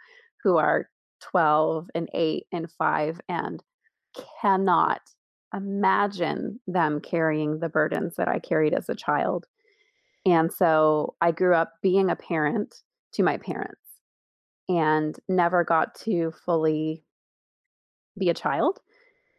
who 0.43 0.57
are 0.57 0.89
12 1.21 1.87
and 1.93 2.09
8 2.13 2.47
and 2.51 2.71
5 2.71 3.21
and 3.29 3.63
cannot 4.41 5.01
imagine 5.53 6.59
them 6.65 6.99
carrying 6.99 7.59
the 7.59 7.69
burdens 7.69 8.15
that 8.15 8.27
i 8.27 8.39
carried 8.39 8.73
as 8.73 8.89
a 8.89 8.95
child 8.95 9.45
and 10.25 10.51
so 10.51 11.13
i 11.21 11.31
grew 11.31 11.53
up 11.53 11.73
being 11.83 12.09
a 12.09 12.15
parent 12.15 12.73
to 13.13 13.21
my 13.21 13.37
parents 13.37 13.75
and 14.67 15.17
never 15.27 15.63
got 15.63 15.93
to 15.95 16.31
fully 16.45 17.03
be 18.17 18.29
a 18.29 18.33
child. 18.33 18.79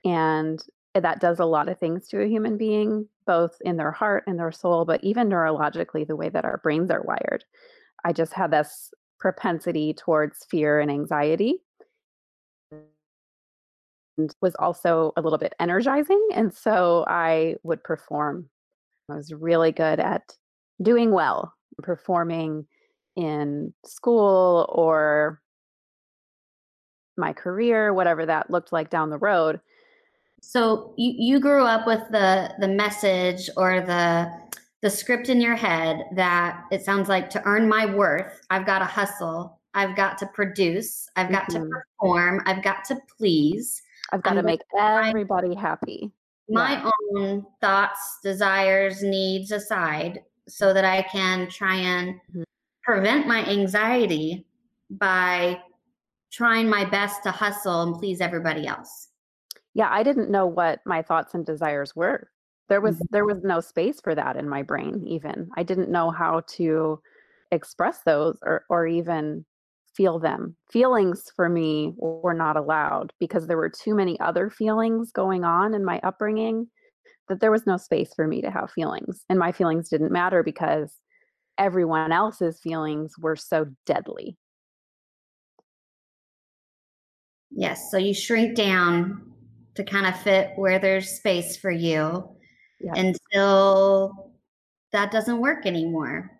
And 0.05 0.63
that 0.95 1.21
does 1.21 1.39
a 1.39 1.45
lot 1.45 1.69
of 1.69 1.79
things 1.79 2.09
to 2.09 2.21
a 2.23 2.29
human 2.29 2.57
being, 2.59 3.09
both 3.27 3.57
in 3.63 3.77
their 3.77 3.93
heart 3.93 4.25
and 4.27 4.39
their 4.39 4.53
soul, 4.53 4.85
but 4.85 5.03
even 5.03 5.29
neurologically, 5.29 6.07
the 6.07 6.17
way 6.17 6.29
that 6.29 6.45
our 6.45 6.59
brains 6.59 6.91
are 6.91 7.03
wired. 7.03 7.45
I 8.05 8.13
just 8.13 8.33
had 8.33 8.51
this 8.51 8.93
propensity 9.19 9.95
towards 9.95 10.45
fear 10.51 10.81
and 10.81 10.91
anxiety 10.91 11.61
and 14.19 14.35
was 14.41 14.55
also 14.57 15.13
a 15.17 15.23
little 15.23 15.39
bit 15.39 15.55
energizing. 15.61 16.29
And 16.35 16.53
so 16.53 17.05
I 17.09 17.57
would 17.63 17.83
perform. 17.83 18.49
I 19.11 19.17
was 19.17 19.33
really 19.33 19.73
good 19.73 20.01
at 20.01 20.37
doing 20.83 21.13
well, 21.13 21.55
performing 21.83 22.67
in 23.17 23.73
school 23.85 24.67
or 24.69 25.41
my 27.17 27.33
career, 27.33 27.93
whatever 27.93 28.27
that 28.27 28.51
looked 28.51 28.73
like 28.73 28.91
down 28.91 29.11
the 29.11 29.19
road. 29.19 29.61
So 30.41 30.95
you, 30.97 31.15
you 31.17 31.41
grew 31.41 31.65
up 31.65 31.87
with 31.87 32.03
the 32.11 32.53
the 32.59 32.69
message 32.69 33.49
or 33.57 33.81
the 33.81 34.31
the 34.83 34.91
script 34.91 35.29
in 35.29 35.41
your 35.41 35.55
head 35.55 36.05
that 36.17 36.65
it 36.73 36.85
sounds 36.85 37.09
like 37.09 37.31
to 37.31 37.43
earn 37.45 37.69
my 37.69 37.87
worth, 37.87 38.41
I've 38.51 38.67
got 38.67 38.81
to 38.81 38.85
hustle, 38.85 39.61
I've 39.75 39.95
got 39.95 40.19
to 40.19 40.27
produce, 40.27 41.09
I've 41.15 41.31
got 41.31 41.49
mm-hmm. 41.49 41.63
to 41.63 41.71
perform, 42.01 42.43
I've 42.47 42.65
got 42.65 42.85
to 42.87 42.99
please. 43.17 43.81
I've 44.13 44.23
got 44.23 44.35
to 44.35 44.43
make 44.43 44.61
everybody 44.79 45.55
happy. 45.55 46.13
My 46.49 46.73
yeah. 46.73 46.91
own 47.17 47.47
thoughts, 47.63 48.19
desires, 48.23 49.03
needs 49.03 49.53
aside, 49.53 50.21
so 50.49 50.75
that 50.75 50.85
I 50.85 51.03
can 51.03 51.49
try 51.49 51.77
and 51.77 52.15
mm-hmm. 52.15 52.43
prevent 52.83 53.27
my 53.27 53.43
anxiety 53.47 54.45
by 54.91 55.59
trying 56.33 56.69
my 56.69 56.85
best 56.85 57.23
to 57.25 57.31
hustle 57.31 57.83
and 57.83 57.95
please 57.95 58.21
everybody 58.21 58.67
else. 58.67 59.09
Yeah, 59.75 59.89
I 59.91 60.03
didn't 60.03 60.31
know 60.31 60.47
what 60.47 60.81
my 60.85 61.03
thoughts 61.03 61.35
and 61.35 61.47
desires 61.47 61.95
were. 61.95 62.29
There 62.69 62.81
was 62.81 62.97
mm-hmm. 62.97 63.05
there 63.11 63.27
was 63.27 63.43
no 63.43 63.61
space 63.61 64.01
for 64.03 64.15
that 64.15 64.37
in 64.37 64.49
my 64.49 64.63
brain 64.63 65.05
even. 65.07 65.49
I 65.57 65.63
didn't 65.63 65.91
know 65.91 66.11
how 66.11 66.43
to 66.57 67.01
express 67.51 68.01
those 68.05 68.39
or 68.43 68.65
or 68.69 68.87
even 68.87 69.45
feel 69.95 70.19
them. 70.19 70.57
Feelings 70.71 71.31
for 71.37 71.49
me 71.49 71.93
were 71.97 72.35
not 72.35 72.57
allowed 72.57 73.13
because 73.21 73.47
there 73.47 73.57
were 73.57 73.71
too 73.71 73.95
many 73.95 74.19
other 74.21 74.49
feelings 74.49 75.13
going 75.13 75.45
on 75.45 75.75
in 75.75 75.85
my 75.85 76.01
upbringing 76.03 76.69
that 77.29 77.41
there 77.41 77.51
was 77.51 77.67
no 77.67 77.77
space 77.77 78.13
for 78.15 78.27
me 78.27 78.41
to 78.41 78.51
have 78.51 78.71
feelings. 78.71 79.25
And 79.29 79.39
my 79.39 79.53
feelings 79.53 79.89
didn't 79.89 80.13
matter 80.13 80.43
because 80.43 80.95
everyone 81.59 82.13
else's 82.13 82.59
feelings 82.61 83.15
were 83.19 83.37
so 83.37 83.67
deadly. 83.87 84.37
Yes. 87.55 87.91
So 87.91 87.99
you 87.99 88.15
shrink 88.15 88.57
down 88.57 89.33
to 89.75 89.85
kind 89.85 90.07
of 90.07 90.19
fit 90.21 90.53
where 90.57 90.79
there's 90.79 91.11
space 91.11 91.57
for 91.57 91.71
you 91.71 92.29
yes. 92.81 92.97
until 92.97 94.33
that 94.93 95.11
doesn't 95.11 95.41
work 95.41 95.67
anymore. 95.67 96.31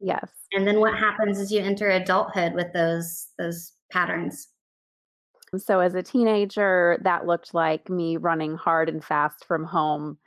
Yes. 0.00 0.28
And 0.52 0.66
then 0.66 0.80
what 0.80 0.98
happens 0.98 1.38
is 1.38 1.50
you 1.50 1.60
enter 1.60 1.90
adulthood 1.90 2.54
with 2.54 2.72
those 2.72 3.28
those 3.38 3.72
patterns. 3.90 4.48
So 5.56 5.80
as 5.80 5.94
a 5.94 6.02
teenager, 6.02 6.98
that 7.02 7.26
looked 7.26 7.54
like 7.54 7.88
me 7.90 8.16
running 8.16 8.56
hard 8.56 8.88
and 8.88 9.04
fast 9.04 9.44
from 9.44 9.64
home 9.64 10.18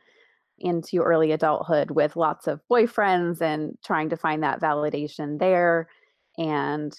into 0.60 1.02
early 1.02 1.32
adulthood 1.32 1.92
with 1.92 2.16
lots 2.16 2.48
of 2.48 2.62
boyfriends 2.72 3.42
and 3.42 3.78
trying 3.84 4.10
to 4.10 4.18
find 4.18 4.44
that 4.44 4.62
validation 4.62 5.40
there. 5.40 5.90
And 6.38 6.96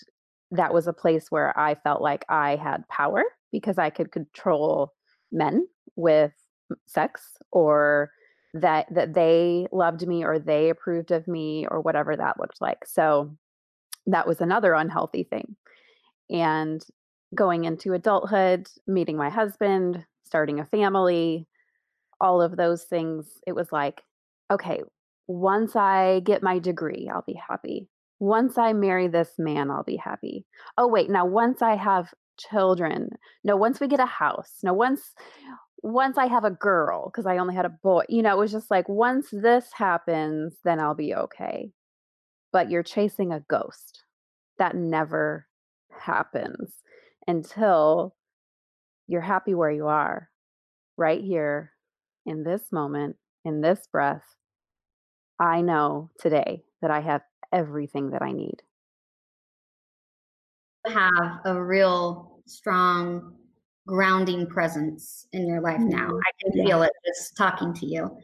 that 0.56 0.74
was 0.74 0.86
a 0.86 0.92
place 0.92 1.30
where 1.30 1.58
I 1.58 1.74
felt 1.74 2.02
like 2.02 2.24
I 2.28 2.56
had 2.56 2.88
power 2.88 3.22
because 3.52 3.78
I 3.78 3.90
could 3.90 4.12
control 4.12 4.92
men 5.32 5.66
with 5.96 6.32
sex 6.86 7.22
or 7.52 8.10
that 8.54 8.86
that 8.94 9.14
they 9.14 9.66
loved 9.72 10.06
me 10.06 10.24
or 10.24 10.38
they 10.38 10.70
approved 10.70 11.10
of 11.10 11.28
me 11.28 11.66
or 11.70 11.80
whatever 11.80 12.16
that 12.16 12.40
looked 12.40 12.60
like. 12.60 12.78
So 12.86 13.36
that 14.06 14.26
was 14.26 14.40
another 14.40 14.74
unhealthy 14.74 15.24
thing. 15.24 15.56
And 16.30 16.84
going 17.34 17.64
into 17.64 17.92
adulthood, 17.92 18.68
meeting 18.86 19.16
my 19.16 19.30
husband, 19.30 20.04
starting 20.24 20.60
a 20.60 20.64
family, 20.64 21.46
all 22.20 22.40
of 22.40 22.56
those 22.56 22.84
things, 22.84 23.26
it 23.46 23.52
was 23.52 23.70
like, 23.72 24.02
okay, 24.50 24.82
once 25.26 25.76
I 25.76 26.20
get 26.20 26.42
my 26.42 26.58
degree, 26.58 27.10
I'll 27.12 27.24
be 27.26 27.38
happy. 27.48 27.88
Once 28.18 28.56
I 28.56 28.72
marry 28.72 29.08
this 29.08 29.32
man, 29.38 29.70
I'll 29.70 29.84
be 29.84 29.96
happy. 29.96 30.46
Oh, 30.78 30.86
wait, 30.88 31.10
now 31.10 31.26
once 31.26 31.62
I 31.62 31.76
have 31.76 32.12
children, 32.38 33.10
no, 33.44 33.56
once 33.56 33.80
we 33.80 33.88
get 33.88 34.00
a 34.00 34.06
house, 34.06 34.58
no, 34.62 34.72
once 34.72 35.14
once 35.82 36.18
I 36.18 36.26
have 36.26 36.44
a 36.44 36.50
girl, 36.50 37.10
because 37.10 37.26
I 37.26 37.38
only 37.38 37.54
had 37.54 37.66
a 37.66 37.78
boy, 37.82 38.04
you 38.08 38.22
know, 38.22 38.32
it 38.32 38.38
was 38.38 38.50
just 38.50 38.70
like, 38.70 38.88
once 38.88 39.28
this 39.30 39.68
happens, 39.72 40.56
then 40.64 40.80
I'll 40.80 40.94
be 40.94 41.14
okay. 41.14 41.70
But 42.52 42.70
you're 42.70 42.82
chasing 42.82 43.32
a 43.32 43.40
ghost. 43.40 44.02
That 44.58 44.74
never 44.74 45.46
happens 45.90 46.72
until 47.28 48.16
you're 49.06 49.20
happy 49.20 49.54
where 49.54 49.70
you 49.70 49.86
are, 49.86 50.30
right 50.96 51.22
here 51.22 51.72
in 52.24 52.42
this 52.42 52.72
moment, 52.72 53.16
in 53.44 53.60
this 53.60 53.86
breath. 53.92 54.24
I 55.38 55.60
know 55.60 56.10
today 56.18 56.64
that 56.80 56.90
I 56.90 57.00
have 57.00 57.22
everything 57.52 58.10
that 58.10 58.22
I 58.22 58.32
need. 58.32 58.62
Have 60.86 61.40
a 61.44 61.62
real 61.62 62.40
strong 62.46 63.34
grounding 63.86 64.46
presence 64.46 65.26
in 65.32 65.46
your 65.46 65.60
life 65.60 65.80
now. 65.80 66.08
Mm-hmm. 66.08 66.16
I 66.16 66.30
can 66.42 66.52
yeah. 66.54 66.64
feel 66.64 66.82
it 66.82 66.92
just 67.06 67.36
talking 67.36 67.72
to 67.74 67.86
you. 67.86 68.16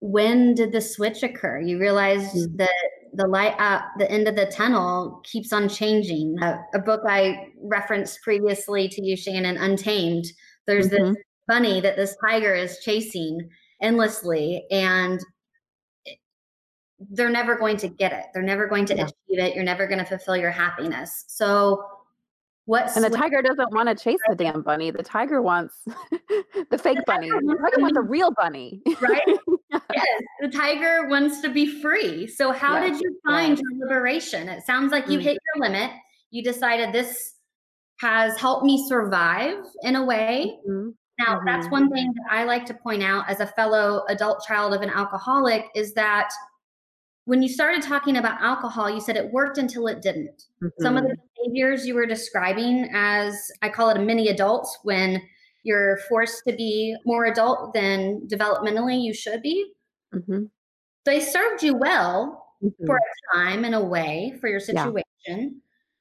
When 0.00 0.54
did 0.54 0.72
the 0.72 0.80
switch 0.80 1.22
occur? 1.22 1.60
You 1.60 1.78
realized 1.78 2.36
mm-hmm. 2.36 2.56
that 2.56 2.90
the 3.14 3.26
light 3.26 3.54
at 3.58 3.84
the 3.98 4.10
end 4.10 4.28
of 4.28 4.36
the 4.36 4.46
tunnel 4.46 5.22
keeps 5.24 5.52
on 5.52 5.68
changing. 5.68 6.36
Uh, 6.42 6.58
a 6.74 6.78
book 6.78 7.02
I 7.08 7.48
referenced 7.62 8.20
previously 8.22 8.88
to 8.88 9.02
you, 9.02 9.16
Shannon, 9.16 9.56
Untamed. 9.56 10.26
There's 10.66 10.88
mm-hmm. 10.88 11.14
this 11.14 11.22
bunny 11.46 11.80
that 11.80 11.96
this 11.96 12.16
tiger 12.22 12.54
is 12.54 12.78
chasing 12.80 13.48
endlessly, 13.82 14.64
and 14.70 15.20
they're 17.10 17.30
never 17.30 17.56
going 17.56 17.76
to 17.78 17.88
get 17.88 18.12
it. 18.12 18.26
They're 18.32 18.42
never 18.42 18.66
going 18.66 18.86
to 18.86 18.96
yeah. 18.96 19.04
achieve 19.04 19.38
it. 19.38 19.54
You're 19.54 19.64
never 19.64 19.86
going 19.86 19.98
to 19.98 20.04
fulfill 20.04 20.36
your 20.36 20.50
happiness. 20.50 21.24
So 21.28 21.84
what 22.66 22.96
and 22.96 23.04
the 23.04 23.10
tiger 23.10 23.42
doesn't 23.42 23.74
want 23.74 23.90
to 23.90 23.94
chase 23.94 24.20
the 24.26 24.34
damn 24.34 24.62
bunny. 24.62 24.90
The 24.90 25.02
tiger 25.02 25.42
wants 25.42 25.74
the 26.10 26.78
fake 26.78 26.96
the 26.96 27.04
bunny. 27.06 27.28
The 27.28 27.58
tiger 27.60 27.82
wants 27.82 27.98
a 27.98 28.02
real 28.02 28.30
bunny. 28.30 28.80
right? 29.00 29.22
yes. 29.94 30.22
The 30.40 30.48
tiger 30.48 31.06
wants 31.08 31.42
to 31.42 31.50
be 31.50 31.80
free. 31.82 32.26
So 32.26 32.52
how 32.52 32.80
did 32.80 32.98
you 32.98 33.18
find 33.26 33.58
your 33.58 33.86
liberation? 33.86 34.48
It 34.48 34.64
sounds 34.64 34.92
like 34.92 35.08
you 35.08 35.18
mm-hmm. 35.18 35.28
hit 35.28 35.38
your 35.54 35.68
limit. 35.68 35.90
You 36.30 36.42
decided 36.42 36.92
this 36.92 37.34
has 38.00 38.38
helped 38.38 38.64
me 38.64 38.86
survive 38.88 39.58
in 39.82 39.96
a 39.96 40.04
way. 40.04 40.56
Mm-hmm. 40.66 40.90
Now, 41.18 41.36
mm-hmm. 41.36 41.46
that's 41.46 41.68
one 41.70 41.90
thing 41.90 42.12
that 42.14 42.34
I 42.34 42.44
like 42.44 42.64
to 42.66 42.74
point 42.74 43.02
out 43.02 43.28
as 43.28 43.40
a 43.40 43.46
fellow 43.46 44.04
adult 44.08 44.42
child 44.46 44.72
of 44.72 44.80
an 44.80 44.90
alcoholic 44.90 45.66
is 45.74 45.92
that 45.94 46.30
when 47.26 47.42
you 47.42 47.48
started 47.48 47.82
talking 47.82 48.16
about 48.16 48.40
alcohol, 48.42 48.90
you 48.90 49.00
said 49.00 49.16
it 49.16 49.32
worked 49.32 49.58
until 49.58 49.86
it 49.86 50.02
didn't. 50.02 50.44
Mm-hmm. 50.62 50.82
Some 50.82 50.96
of 50.96 51.04
the 51.04 51.10
mm-hmm. 51.10 51.44
behaviors 51.44 51.86
you 51.86 51.94
were 51.94 52.06
describing 52.06 52.88
as 52.92 53.50
I 53.62 53.70
call 53.70 53.90
it 53.90 53.96
a 53.96 54.00
mini 54.00 54.28
adults 54.28 54.78
when 54.82 55.22
you're 55.62 55.98
forced 56.08 56.42
to 56.46 56.54
be 56.54 56.94
more 57.06 57.24
adult 57.24 57.72
than 57.72 58.28
developmentally 58.28 59.02
you 59.02 59.14
should 59.14 59.40
be. 59.40 59.72
Mm-hmm. 60.14 60.44
They 61.06 61.20
served 61.20 61.62
you 61.62 61.74
well 61.74 62.46
mm-hmm. 62.62 62.86
for 62.86 62.96
a 62.96 63.36
time 63.36 63.64
in 63.64 63.74
a 63.74 63.82
way 63.82 64.34
for 64.40 64.48
your 64.48 64.60
situation. 64.60 65.02
Yeah. 65.26 65.46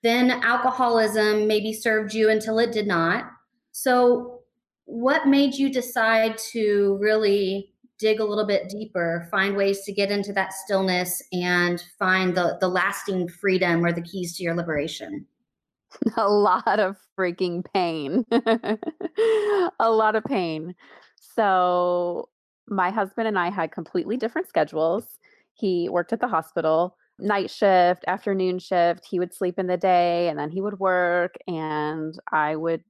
Then 0.03 0.31
alcoholism 0.31 1.47
maybe 1.47 1.71
served 1.71 2.13
you 2.13 2.29
until 2.29 2.59
it 2.59 2.73
did 2.73 2.87
not. 2.87 3.25
So, 3.71 4.41
what 4.85 5.27
made 5.27 5.53
you 5.53 5.71
decide 5.71 6.37
to 6.51 6.97
really 6.99 7.72
dig 8.03 8.19
a 8.19 8.25
little 8.25 8.45
bit 8.45 8.67
deeper, 8.67 9.25
find 9.31 9.55
ways 9.55 9.83
to 9.86 9.93
get 9.93 10.12
into 10.12 10.33
that 10.33 10.51
stillness 10.51 11.24
and 11.31 11.81
find 11.98 12.36
the, 12.36 12.57
the 12.60 12.67
lasting 12.67 13.29
freedom 13.29 13.83
or 13.83 13.93
the 13.93 14.01
keys 14.01 14.36
to 14.36 14.43
your 14.43 14.53
liberation? 14.53 15.25
A 16.17 16.29
lot 16.29 16.79
of 16.79 16.98
freaking 17.17 17.63
pain. 17.74 18.25
a 18.31 19.91
lot 19.91 20.15
of 20.15 20.24
pain. 20.24 20.74
So, 21.22 22.29
my 22.67 22.89
husband 22.89 23.27
and 23.27 23.38
I 23.38 23.51
had 23.51 23.72
completely 23.72 24.17
different 24.17 24.50
schedules. 24.50 25.19
He 25.53 25.88
worked 25.89 26.12
at 26.12 26.19
the 26.19 26.27
hospital, 26.27 26.98
night 27.19 27.51
shift, 27.51 28.03
afternoon 28.07 28.57
shift. 28.57 29.05
He 29.07 29.19
would 29.19 29.36
sleep 29.36 29.60
in 29.60 29.67
the 29.67 29.77
day 29.77 30.29
and 30.29 30.39
then 30.39 30.50
he 30.50 30.62
would 30.62 30.79
work, 30.79 31.36
and 31.48 32.17
I 32.31 32.55
would 32.55 32.83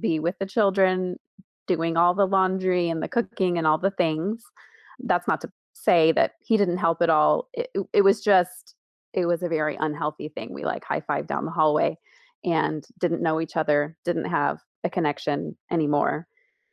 be 0.00 0.18
with 0.18 0.36
the 0.40 0.46
children 0.46 1.20
doing 1.70 1.96
all 1.96 2.14
the 2.14 2.26
laundry 2.26 2.88
and 2.88 3.00
the 3.00 3.06
cooking 3.06 3.56
and 3.56 3.64
all 3.64 3.78
the 3.78 3.92
things. 3.92 4.42
That's 4.98 5.28
not 5.28 5.40
to 5.42 5.52
say 5.72 6.10
that 6.12 6.32
he 6.44 6.56
didn't 6.56 6.78
help 6.78 7.00
at 7.00 7.10
all. 7.10 7.48
It, 7.54 7.70
it 7.92 8.02
was 8.02 8.20
just, 8.20 8.74
it 9.14 9.26
was 9.26 9.44
a 9.44 9.48
very 9.48 9.76
unhealthy 9.78 10.30
thing. 10.30 10.52
We 10.52 10.64
like 10.64 10.82
high 10.84 11.00
five 11.00 11.28
down 11.28 11.44
the 11.44 11.52
hallway 11.52 11.96
and 12.44 12.84
didn't 12.98 13.22
know 13.22 13.40
each 13.40 13.56
other, 13.56 13.96
didn't 14.04 14.24
have 14.24 14.58
a 14.82 14.90
connection 14.90 15.56
anymore. 15.70 16.26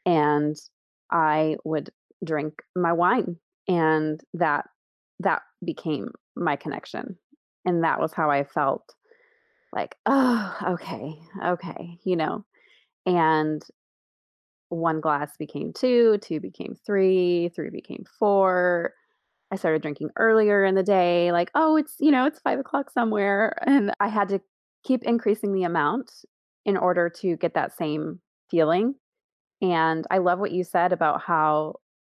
And 0.04 0.56
I 1.12 1.58
would 1.64 1.92
drink 2.26 2.54
my 2.76 2.92
wine 2.92 3.38
and 3.68 4.20
that 4.34 4.66
that 5.20 5.44
became 5.64 6.12
my 6.36 6.56
connection. 6.56 7.20
And 7.66 7.84
that 7.84 8.00
was 8.00 8.14
how 8.14 8.32
I 8.32 8.46
felt 8.46 8.96
like, 9.74 9.96
oh, 10.08 10.58
okay, 10.70 11.14
okay, 11.46 12.00
you 12.04 12.16
know. 12.16 12.46
And 13.06 13.62
one 14.70 15.02
glass 15.02 15.38
became 15.38 15.74
two, 15.74 16.18
two 16.20 16.40
became 16.40 16.76
three, 16.86 17.50
three 17.56 17.70
became 17.70 18.06
four. 18.20 18.94
I 19.52 19.56
started 19.56 19.82
drinking 19.82 20.10
earlier 20.18 20.66
in 20.66 20.76
the 20.76 20.84
day, 20.84 21.32
like, 21.32 21.52
oh, 21.56 21.78
it's, 21.78 21.96
you 22.00 22.12
know, 22.12 22.26
it's 22.26 22.40
five 22.40 22.60
o'clock 22.60 22.92
somewhere. 22.92 23.58
And 23.66 23.94
I 24.00 24.10
had 24.10 24.28
to 24.30 24.42
keep 24.84 25.04
increasing 25.04 25.54
the 25.54 25.64
amount 25.64 26.12
in 26.66 26.76
order 26.76 27.10
to 27.22 27.38
get 27.38 27.54
that 27.54 27.76
same 27.76 28.20
feeling. 28.52 28.96
And 29.62 30.06
I 30.12 30.18
love 30.18 30.40
what 30.40 30.52
you 30.52 30.64
said 30.64 30.92
about 30.92 31.22
how 31.22 31.76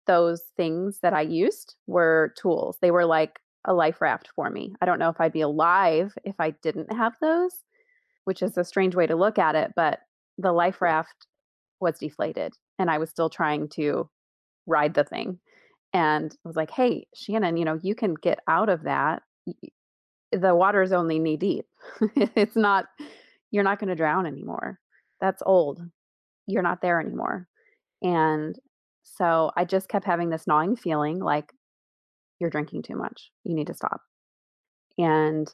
those 0.06 0.42
things 0.56 1.00
that 1.02 1.12
I 1.12 1.20
used 1.20 1.76
were 1.86 2.34
tools. 2.40 2.78
They 2.80 2.90
were 2.90 3.04
like 3.04 3.38
a 3.66 3.74
life 3.74 4.00
raft 4.00 4.30
for 4.34 4.48
me. 4.48 4.74
I 4.80 4.86
don't 4.86 4.98
know 4.98 5.10
if 5.10 5.20
I'd 5.20 5.32
be 5.32 5.42
alive 5.42 6.14
if 6.24 6.34
I 6.38 6.50
didn't 6.62 6.90
have 6.92 7.12
those, 7.20 7.52
which 8.24 8.42
is 8.42 8.56
a 8.56 8.64
strange 8.64 8.94
way 8.94 9.06
to 9.06 9.16
look 9.16 9.38
at 9.38 9.54
it, 9.54 9.72
but 9.76 10.00
the 10.38 10.52
life 10.52 10.80
raft 10.80 11.26
was 11.80 11.98
deflated 11.98 12.54
and 12.78 12.90
I 12.90 12.98
was 12.98 13.10
still 13.10 13.30
trying 13.30 13.68
to 13.70 14.08
ride 14.66 14.94
the 14.94 15.04
thing. 15.04 15.38
And 15.92 16.32
I 16.44 16.48
was 16.48 16.56
like, 16.56 16.70
"Hey, 16.70 17.06
Shannon, 17.14 17.56
you 17.56 17.64
know, 17.64 17.78
you 17.82 17.94
can 17.94 18.14
get 18.14 18.40
out 18.46 18.68
of 18.68 18.82
that. 18.82 19.22
The 20.32 20.54
water 20.54 20.82
is 20.82 20.92
only 20.92 21.18
knee 21.18 21.36
deep. 21.36 21.66
it's 22.16 22.56
not 22.56 22.86
you're 23.50 23.64
not 23.64 23.78
going 23.78 23.88
to 23.88 23.94
drown 23.94 24.26
anymore. 24.26 24.78
That's 25.20 25.42
old. 25.46 25.80
You're 26.46 26.62
not 26.62 26.82
there 26.82 27.00
anymore." 27.00 27.48
And 28.02 28.58
so 29.04 29.50
I 29.56 29.64
just 29.64 29.88
kept 29.88 30.04
having 30.04 30.30
this 30.30 30.46
gnawing 30.46 30.76
feeling 30.76 31.18
like 31.18 31.52
you're 32.38 32.50
drinking 32.50 32.82
too 32.82 32.96
much. 32.96 33.30
You 33.44 33.54
need 33.54 33.66
to 33.68 33.74
stop. 33.74 34.02
And 34.98 35.52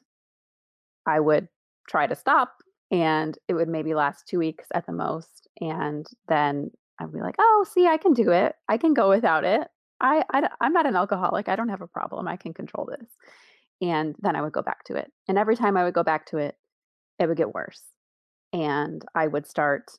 I 1.07 1.21
would 1.21 1.49
try 1.89 2.07
to 2.07 2.15
stop 2.15 2.55
and 2.95 3.37
it 3.49 3.55
would 3.55 3.69
maybe 3.69 3.95
last 3.95 4.29
2 4.29 4.39
weeks 4.39 4.69
at 4.73 4.87
the 4.87 4.93
most 4.93 5.49
and 5.61 6.07
then 6.29 6.71
I'd 7.01 7.13
be 7.13 7.21
like, 7.21 7.35
"Oh, 7.41 7.67
see, 7.69 7.89
I 7.89 7.97
can 7.99 8.15
do 8.15 8.31
it. 8.31 8.55
I 8.69 8.79
can 8.79 8.95
go 8.95 9.09
without 9.11 9.45
it. 9.45 9.69
I 10.01 10.25
I 10.33 10.49
I'm 10.61 10.73
not 10.73 10.87
an 10.87 10.97
alcoholic. 10.97 11.49
I 11.49 11.57
don't 11.57 11.71
have 11.71 11.83
a 11.83 11.89
problem. 11.89 12.29
I 12.29 12.37
can 12.37 12.55
control 12.55 12.87
this." 12.87 13.09
And 13.83 14.15
then 14.21 14.37
I 14.37 14.43
would 14.43 14.53
go 14.53 14.63
back 14.63 14.85
to 14.85 14.97
it. 14.97 15.13
And 15.29 15.39
every 15.39 15.57
time 15.57 15.77
I 15.77 15.85
would 15.85 15.95
go 15.95 16.05
back 16.05 16.27
to 16.27 16.39
it, 16.39 16.57
it 17.19 17.29
would 17.29 17.37
get 17.37 17.55
worse. 17.55 17.83
And 18.53 19.05
I 19.15 19.27
would 19.29 19.47
start 19.47 19.93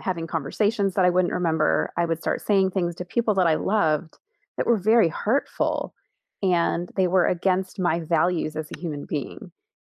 having 0.00 0.26
conversations 0.26 0.94
that 0.94 1.04
I 1.06 1.10
wouldn't 1.10 1.34
remember. 1.34 1.92
I 1.96 2.06
would 2.06 2.20
start 2.20 2.42
saying 2.42 2.70
things 2.70 2.94
to 2.96 3.04
people 3.04 3.34
that 3.34 3.46
I 3.46 3.54
loved 3.56 4.18
that 4.56 4.66
were 4.66 4.76
very 4.76 5.08
hurtful 5.08 5.94
and 6.42 6.90
they 6.96 7.06
were 7.08 7.26
against 7.26 7.78
my 7.80 8.00
values 8.00 8.56
as 8.56 8.70
a 8.70 8.80
human 8.80 9.06
being. 9.06 9.52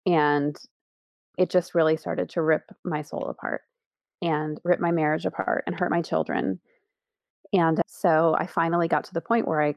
And 0.06 0.56
it 1.38 1.50
just 1.50 1.74
really 1.74 1.96
started 1.96 2.28
to 2.30 2.42
rip 2.42 2.70
my 2.84 3.02
soul 3.02 3.26
apart 3.28 3.62
and 4.20 4.60
rip 4.64 4.80
my 4.80 4.90
marriage 4.90 5.26
apart 5.26 5.64
and 5.66 5.78
hurt 5.78 5.90
my 5.90 6.02
children. 6.02 6.60
And 7.52 7.80
so 7.86 8.36
I 8.38 8.46
finally 8.46 8.88
got 8.88 9.04
to 9.04 9.14
the 9.14 9.20
point 9.20 9.48
where 9.48 9.62
I 9.62 9.74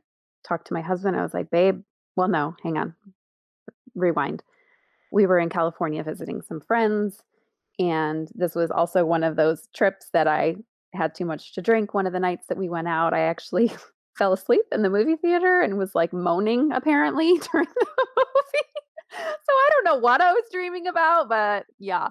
talked 0.48 0.68
to 0.68 0.74
my 0.74 0.82
husband. 0.82 1.18
I 1.18 1.24
was 1.24 1.34
like, 1.34 1.50
babe, 1.50 1.82
well, 2.16 2.28
no, 2.28 2.56
hang 2.64 2.78
on, 2.78 2.94
rewind. 3.96 4.44
We 5.12 5.26
were 5.26 5.40
in 5.40 5.50
California 5.50 6.04
visiting 6.04 6.42
some 6.42 6.62
friends. 6.62 7.22
And 7.80 8.30
this 8.36 8.56
was 8.56 8.72
also 8.72 9.06
one 9.06 9.24
of 9.24 9.36
those 9.36 9.68
trips 9.76 10.10
that 10.14 10.28
I 10.28 10.56
had 10.94 11.14
too 11.14 11.26
much 11.26 11.54
to 11.54 11.62
drink. 11.62 11.94
One 11.94 12.08
of 12.08 12.14
the 12.14 12.20
nights 12.20 12.48
that 12.48 12.58
we 12.58 12.70
went 12.70 12.88
out, 12.88 13.14
I 13.14 13.22
actually 13.22 13.72
fell 14.18 14.34
asleep 14.34 14.64
in 14.72 14.82
the 14.82 14.90
movie 14.90 15.18
theater 15.18 15.62
and 15.62 15.78
was 15.78 15.96
like 15.96 16.14
moaning 16.14 16.72
apparently 16.72 17.38
during 17.52 17.68
the 17.68 17.88
movie. 18.18 18.85
So 19.16 19.54
I 19.54 19.70
don't 19.72 19.86
know 19.86 20.00
what 20.00 20.22
I 20.22 20.32
was 20.32 20.44
dreaming 20.52 20.88
about, 20.88 21.30
but 21.30 21.66
yeah. 21.80 22.10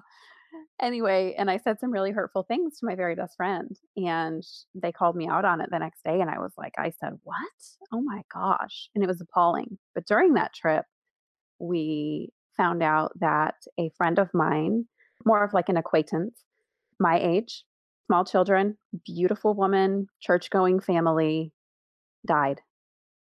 Anyway, 0.81 1.35
and 1.37 1.51
I 1.51 1.57
said 1.57 1.79
some 1.79 1.91
really 1.91 2.11
hurtful 2.11 2.43
things 2.43 2.79
to 2.79 2.85
my 2.85 2.95
very 2.95 3.15
best 3.15 3.35
friend, 3.35 3.77
and 3.97 4.43
they 4.73 4.91
called 4.91 5.15
me 5.15 5.27
out 5.27 5.43
on 5.43 5.59
it 5.59 5.69
the 5.69 5.79
next 5.79 6.03
day. 6.03 6.21
And 6.21 6.29
I 6.29 6.39
was 6.39 6.53
like, 6.57 6.73
I 6.77 6.91
said, 6.91 7.13
What? 7.23 7.35
Oh 7.91 8.01
my 8.01 8.21
gosh. 8.33 8.89
And 8.95 9.03
it 9.03 9.07
was 9.07 9.21
appalling. 9.21 9.77
But 9.93 10.05
during 10.05 10.33
that 10.35 10.53
trip, 10.53 10.85
we 11.59 12.31
found 12.55 12.81
out 12.81 13.11
that 13.19 13.55
a 13.79 13.91
friend 13.97 14.19
of 14.19 14.33
mine, 14.33 14.85
more 15.25 15.43
of 15.43 15.53
like 15.53 15.69
an 15.69 15.77
acquaintance, 15.77 16.39
my 16.99 17.19
age, 17.19 17.63
small 18.07 18.23
children, 18.23 18.77
beautiful 19.05 19.53
woman, 19.53 20.07
church 20.21 20.49
going 20.49 20.79
family, 20.79 21.51
died. 22.25 22.61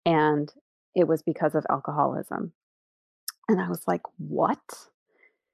And 0.05 0.51
it 0.95 1.07
was 1.07 1.21
because 1.21 1.55
of 1.55 1.65
alcoholism. 1.69 2.53
And 3.50 3.62
I 3.62 3.70
was 3.70 3.88
like, 3.88 4.01
what? 4.18 4.60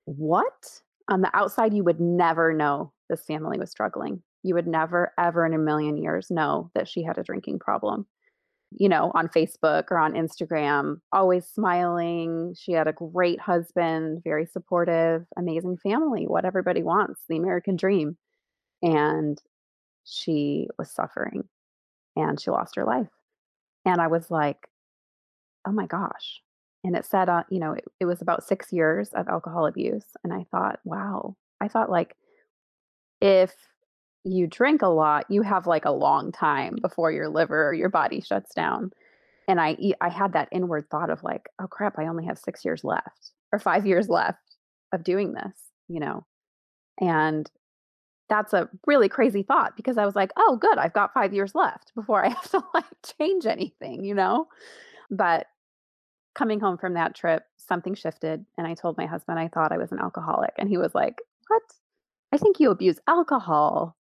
What? 0.05 0.81
On 1.09 1.21
the 1.21 1.35
outside, 1.35 1.73
you 1.73 1.83
would 1.83 1.99
never 1.99 2.53
know 2.53 2.91
this 3.09 3.25
family 3.25 3.59
was 3.59 3.71
struggling. 3.71 4.23
You 4.43 4.55
would 4.55 4.67
never, 4.67 5.13
ever 5.17 5.45
in 5.45 5.53
a 5.53 5.57
million 5.59 5.97
years 5.97 6.31
know 6.31 6.71
that 6.75 6.87
she 6.87 7.03
had 7.03 7.17
a 7.17 7.23
drinking 7.23 7.59
problem. 7.59 8.07
You 8.71 8.89
know, 8.89 9.11
on 9.15 9.29
Facebook 9.29 9.85
or 9.91 9.99
on 9.99 10.13
Instagram, 10.13 10.99
always 11.11 11.45
smiling. 11.47 12.55
She 12.59 12.73
had 12.73 12.87
a 12.87 12.93
great 12.93 13.39
husband, 13.39 14.23
very 14.23 14.45
supportive, 14.47 15.25
amazing 15.37 15.77
family, 15.77 16.25
what 16.27 16.45
everybody 16.45 16.83
wants, 16.83 17.21
the 17.29 17.37
American 17.37 17.75
dream. 17.75 18.17
And 18.83 19.39
she 20.05 20.67
was 20.79 20.91
suffering 20.91 21.45
and 22.15 22.41
she 22.41 22.51
lost 22.51 22.75
her 22.77 22.85
life. 22.85 23.09
And 23.85 24.01
I 24.01 24.07
was 24.07 24.31
like, 24.31 24.69
"Oh 25.65 25.73
my 25.73 25.87
gosh." 25.87 26.42
And 26.83 26.95
it 26.95 27.05
said, 27.05 27.29
you 27.49 27.59
know, 27.59 27.73
it, 27.73 27.85
it 28.01 28.05
was 28.05 28.21
about 28.21 28.43
six 28.43 28.73
years 28.73 29.09
of 29.13 29.27
alcohol 29.27 29.65
abuse. 29.67 30.05
And 30.23 30.33
I 30.33 30.45
thought, 30.51 30.79
wow. 30.83 31.35
I 31.61 31.67
thought 31.69 31.89
like 31.89 32.15
if 33.21 33.53
you 34.23 34.47
drink 34.47 34.81
a 34.81 34.87
lot, 34.87 35.25
you 35.29 35.41
have 35.41 35.67
like 35.67 35.85
a 35.85 35.91
long 35.91 36.31
time 36.31 36.77
before 36.81 37.11
your 37.11 37.29
liver 37.29 37.67
or 37.69 37.73
your 37.73 37.89
body 37.89 38.21
shuts 38.21 38.53
down. 38.53 38.91
And 39.47 39.59
i 39.59 39.77
i 40.01 40.09
had 40.09 40.33
that 40.33 40.49
inward 40.51 40.89
thought 40.89 41.09
of 41.09 41.23
like, 41.23 41.49
oh 41.59 41.67
crap, 41.67 41.99
I 41.99 42.07
only 42.07 42.25
have 42.25 42.37
six 42.37 42.63
years 42.65 42.83
left 42.83 43.31
or 43.51 43.59
five 43.59 43.85
years 43.85 44.09
left 44.09 44.39
of 44.93 45.03
doing 45.03 45.33
this, 45.33 45.53
you 45.87 45.99
know. 45.99 46.25
And 47.01 47.49
that's 48.29 48.53
a 48.53 48.69
really 48.87 49.09
crazy 49.09 49.43
thought 49.43 49.75
because 49.75 49.97
I 49.97 50.05
was 50.05 50.15
like, 50.15 50.31
"Oh, 50.37 50.57
good, 50.59 50.77
I've 50.77 50.93
got 50.93 51.13
5 51.13 51.33
years 51.33 51.55
left 51.55 51.93
before 51.95 52.25
I 52.25 52.29
have 52.29 52.49
to, 52.51 52.63
like, 52.73 52.85
change 53.19 53.45
anything," 53.45 54.03
you 54.05 54.15
know? 54.15 54.47
But 55.11 55.47
coming 56.35 56.59
home 56.59 56.77
from 56.77 56.93
that 56.95 57.15
trip, 57.15 57.43
something 57.57 57.95
shifted, 57.95 58.45
and 58.57 58.67
I 58.67 58.73
told 58.73 58.97
my 58.97 59.05
husband 59.05 59.39
I 59.39 59.47
thought 59.47 59.71
I 59.71 59.77
was 59.77 59.91
an 59.91 59.99
alcoholic, 59.99 60.53
and 60.57 60.69
he 60.69 60.77
was 60.77 60.95
like, 60.95 61.21
"What? 61.47 61.63
I 62.31 62.37
think 62.37 62.59
you 62.59 62.71
abuse 62.71 62.99
alcohol, 63.07 63.95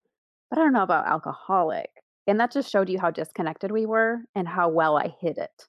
but 0.49 0.59
I 0.59 0.63
don't 0.63 0.73
know 0.73 0.83
about 0.83 1.07
alcoholic." 1.07 1.89
And 2.27 2.39
that 2.39 2.51
just 2.51 2.71
showed 2.71 2.89
you 2.89 2.99
how 2.99 3.11
disconnected 3.11 3.71
we 3.71 3.85
were 3.85 4.21
and 4.35 4.47
how 4.47 4.69
well 4.69 4.97
I 4.97 5.15
hid 5.19 5.37
it. 5.37 5.67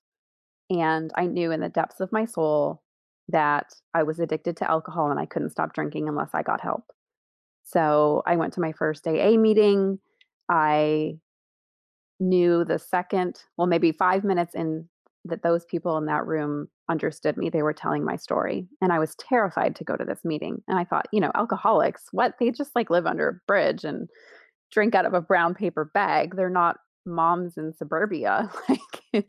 And 0.71 1.13
I 1.17 1.27
knew 1.27 1.51
in 1.51 1.61
the 1.61 1.69
depths 1.69 2.01
of 2.01 2.13
my 2.13 2.25
soul 2.25 2.83
that 3.29 3.75
I 3.95 4.03
was 4.03 4.19
addicted 4.21 4.57
to 4.59 4.71
alcohol 4.71 5.11
and 5.11 5.19
I 5.19 5.27
couldn't 5.27 5.51
stop 5.51 5.73
drinking 5.73 6.09
unless 6.09 6.31
I 6.35 6.43
got 6.43 6.61
help. 6.61 6.93
So 7.65 8.23
I 8.27 8.37
went 8.37 8.53
to 8.55 8.61
my 8.61 8.73
first 8.73 9.07
AA 9.07 9.37
meeting. 9.37 9.99
I 10.49 11.19
knew 12.21 12.65
the 12.65 12.79
second, 12.79 13.43
well, 13.57 13.67
maybe 13.67 13.93
five 13.93 14.25
minutes 14.25 14.55
in 14.55 14.89
that 15.25 15.43
those 15.43 15.65
people 15.65 15.97
in 15.97 16.07
that 16.07 16.27
room 16.27 16.69
understood 16.91 17.37
me. 17.37 17.49
They 17.49 17.63
were 17.63 17.73
telling 17.73 18.05
my 18.05 18.17
story. 18.17 18.67
And 18.81 18.93
I 18.93 18.99
was 18.99 19.15
terrified 19.17 19.75
to 19.77 19.85
go 19.85 19.97
to 19.97 20.05
this 20.05 20.25
meeting. 20.25 20.63
And 20.69 20.79
I 20.79 20.85
thought, 20.85 21.07
you 21.13 21.21
know, 21.21 21.33
alcoholics, 21.35 22.05
what? 22.13 22.35
They 22.39 22.51
just 22.51 22.75
like 22.75 22.91
live 22.91 23.07
under 23.07 23.29
a 23.29 23.41
bridge 23.47 23.85
and 23.85 24.09
drink 24.71 24.95
out 24.95 25.07
of 25.07 25.15
a 25.15 25.21
brown 25.21 25.55
paper 25.55 25.91
bag. 25.95 26.37
They're 26.37 26.51
not 26.51 26.77
moms 27.07 27.57
in 27.57 27.73
suburbia. 27.73 28.51
Like, 29.15 29.27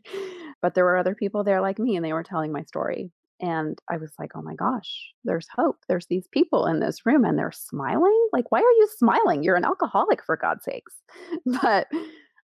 but 0.62 0.74
there 0.74 0.84
were 0.84 0.96
other 0.96 1.14
people 1.14 1.44
there 1.44 1.60
like 1.60 1.78
me 1.78 1.94
and 1.94 2.04
they 2.04 2.12
were 2.12 2.24
telling 2.24 2.50
my 2.50 2.64
story. 2.64 3.12
And 3.40 3.78
I 3.90 3.98
was 3.98 4.12
like, 4.18 4.32
oh 4.34 4.42
my 4.42 4.54
gosh, 4.54 5.12
there's 5.24 5.46
hope. 5.54 5.76
There's 5.88 6.06
these 6.06 6.26
people 6.32 6.66
in 6.66 6.80
this 6.80 7.04
room 7.06 7.24
and 7.24 7.38
they're 7.38 7.52
smiling. 7.52 8.28
Like, 8.32 8.50
why 8.50 8.58
are 8.58 8.62
you 8.62 8.88
smiling? 8.96 9.44
You're 9.44 9.56
an 9.56 9.64
alcoholic, 9.64 10.24
for 10.24 10.36
God's 10.36 10.64
sakes. 10.64 10.94
But 11.62 11.86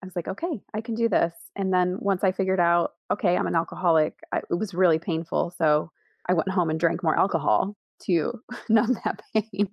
I 0.01 0.05
was 0.05 0.15
like, 0.15 0.27
okay, 0.27 0.61
I 0.73 0.81
can 0.81 0.95
do 0.95 1.09
this. 1.09 1.33
And 1.55 1.73
then 1.73 1.97
once 1.99 2.23
I 2.23 2.31
figured 2.31 2.59
out, 2.59 2.93
okay, 3.11 3.35
I'm 3.37 3.47
an 3.47 3.55
alcoholic, 3.55 4.19
I, 4.31 4.37
it 4.49 4.55
was 4.57 4.73
really 4.73 4.99
painful. 4.99 5.51
So 5.57 5.91
I 6.27 6.33
went 6.33 6.49
home 6.49 6.69
and 6.69 6.79
drank 6.79 7.03
more 7.03 7.17
alcohol 7.17 7.75
to 8.03 8.41
numb 8.69 8.97
that 9.03 9.21
pain. 9.33 9.69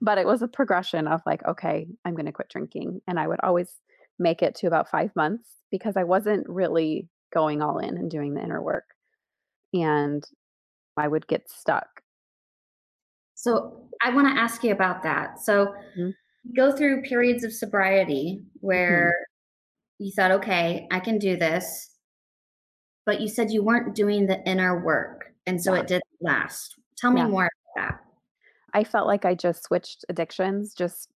but 0.00 0.18
it 0.18 0.26
was 0.26 0.42
a 0.42 0.48
progression 0.48 1.06
of 1.06 1.20
like, 1.26 1.44
okay, 1.46 1.86
I'm 2.04 2.14
going 2.14 2.26
to 2.26 2.32
quit 2.32 2.48
drinking. 2.48 3.00
And 3.06 3.20
I 3.20 3.28
would 3.28 3.40
always 3.42 3.80
make 4.18 4.42
it 4.42 4.54
to 4.56 4.66
about 4.66 4.88
five 4.90 5.14
months 5.14 5.48
because 5.70 5.96
I 5.96 6.04
wasn't 6.04 6.48
really 6.48 7.08
going 7.32 7.62
all 7.62 7.78
in 7.78 7.96
and 7.96 8.10
doing 8.10 8.34
the 8.34 8.42
inner 8.42 8.62
work. 8.62 8.84
And 9.74 10.24
I 10.96 11.08
would 11.08 11.26
get 11.26 11.50
stuck. 11.50 12.02
So 13.34 13.88
I 14.02 14.14
want 14.14 14.28
to 14.34 14.40
ask 14.40 14.62
you 14.64 14.72
about 14.72 15.02
that. 15.02 15.38
So 15.40 15.74
Mhm. 15.96 16.14
go 16.56 16.72
through 16.72 17.02
periods 17.02 17.44
of 17.44 17.52
sobriety 17.52 18.42
where 18.60 19.14
you 20.00 20.10
thought, 20.10 20.30
okay, 20.30 20.88
I 20.90 20.98
can 20.98 21.18
do 21.18 21.36
this, 21.36 21.90
but 23.04 23.20
you 23.20 23.28
said 23.28 23.50
you 23.50 23.62
weren't 23.62 23.94
doing 23.94 24.26
the 24.26 24.42
inner 24.48 24.82
work, 24.82 25.34
and 25.46 25.62
so 25.62 25.74
Yeah. 25.74 25.80
it 25.80 25.86
didn't 25.86 26.04
last. 26.20 26.74
Tell 26.96 27.10
me 27.12 27.20
Yeah. 27.20 27.28
more 27.28 27.50
about 27.74 27.76
that. 27.76 28.04
I 28.72 28.82
felt 28.82 29.06
like 29.06 29.24
I 29.24 29.34
just 29.34 29.64
switched 29.64 30.04
addictions, 30.08 30.74
just 30.74 31.10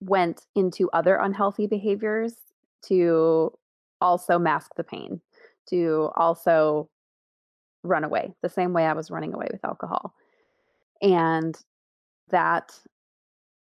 went 0.00 0.46
into 0.54 0.88
other 0.90 1.16
unhealthy 1.16 1.66
behaviors 1.66 2.36
to 2.82 3.52
also 4.00 4.38
mask 4.38 4.70
the 4.76 4.84
pain, 4.84 5.20
to 5.70 6.10
also 6.14 6.88
run 7.82 8.04
away 8.04 8.32
the 8.42 8.48
same 8.48 8.72
way 8.72 8.86
I 8.86 8.92
was 8.92 9.10
running 9.10 9.34
away 9.34 9.48
with 9.50 9.64
alcohol. 9.64 10.14
And 11.02 11.58
that 12.28 12.78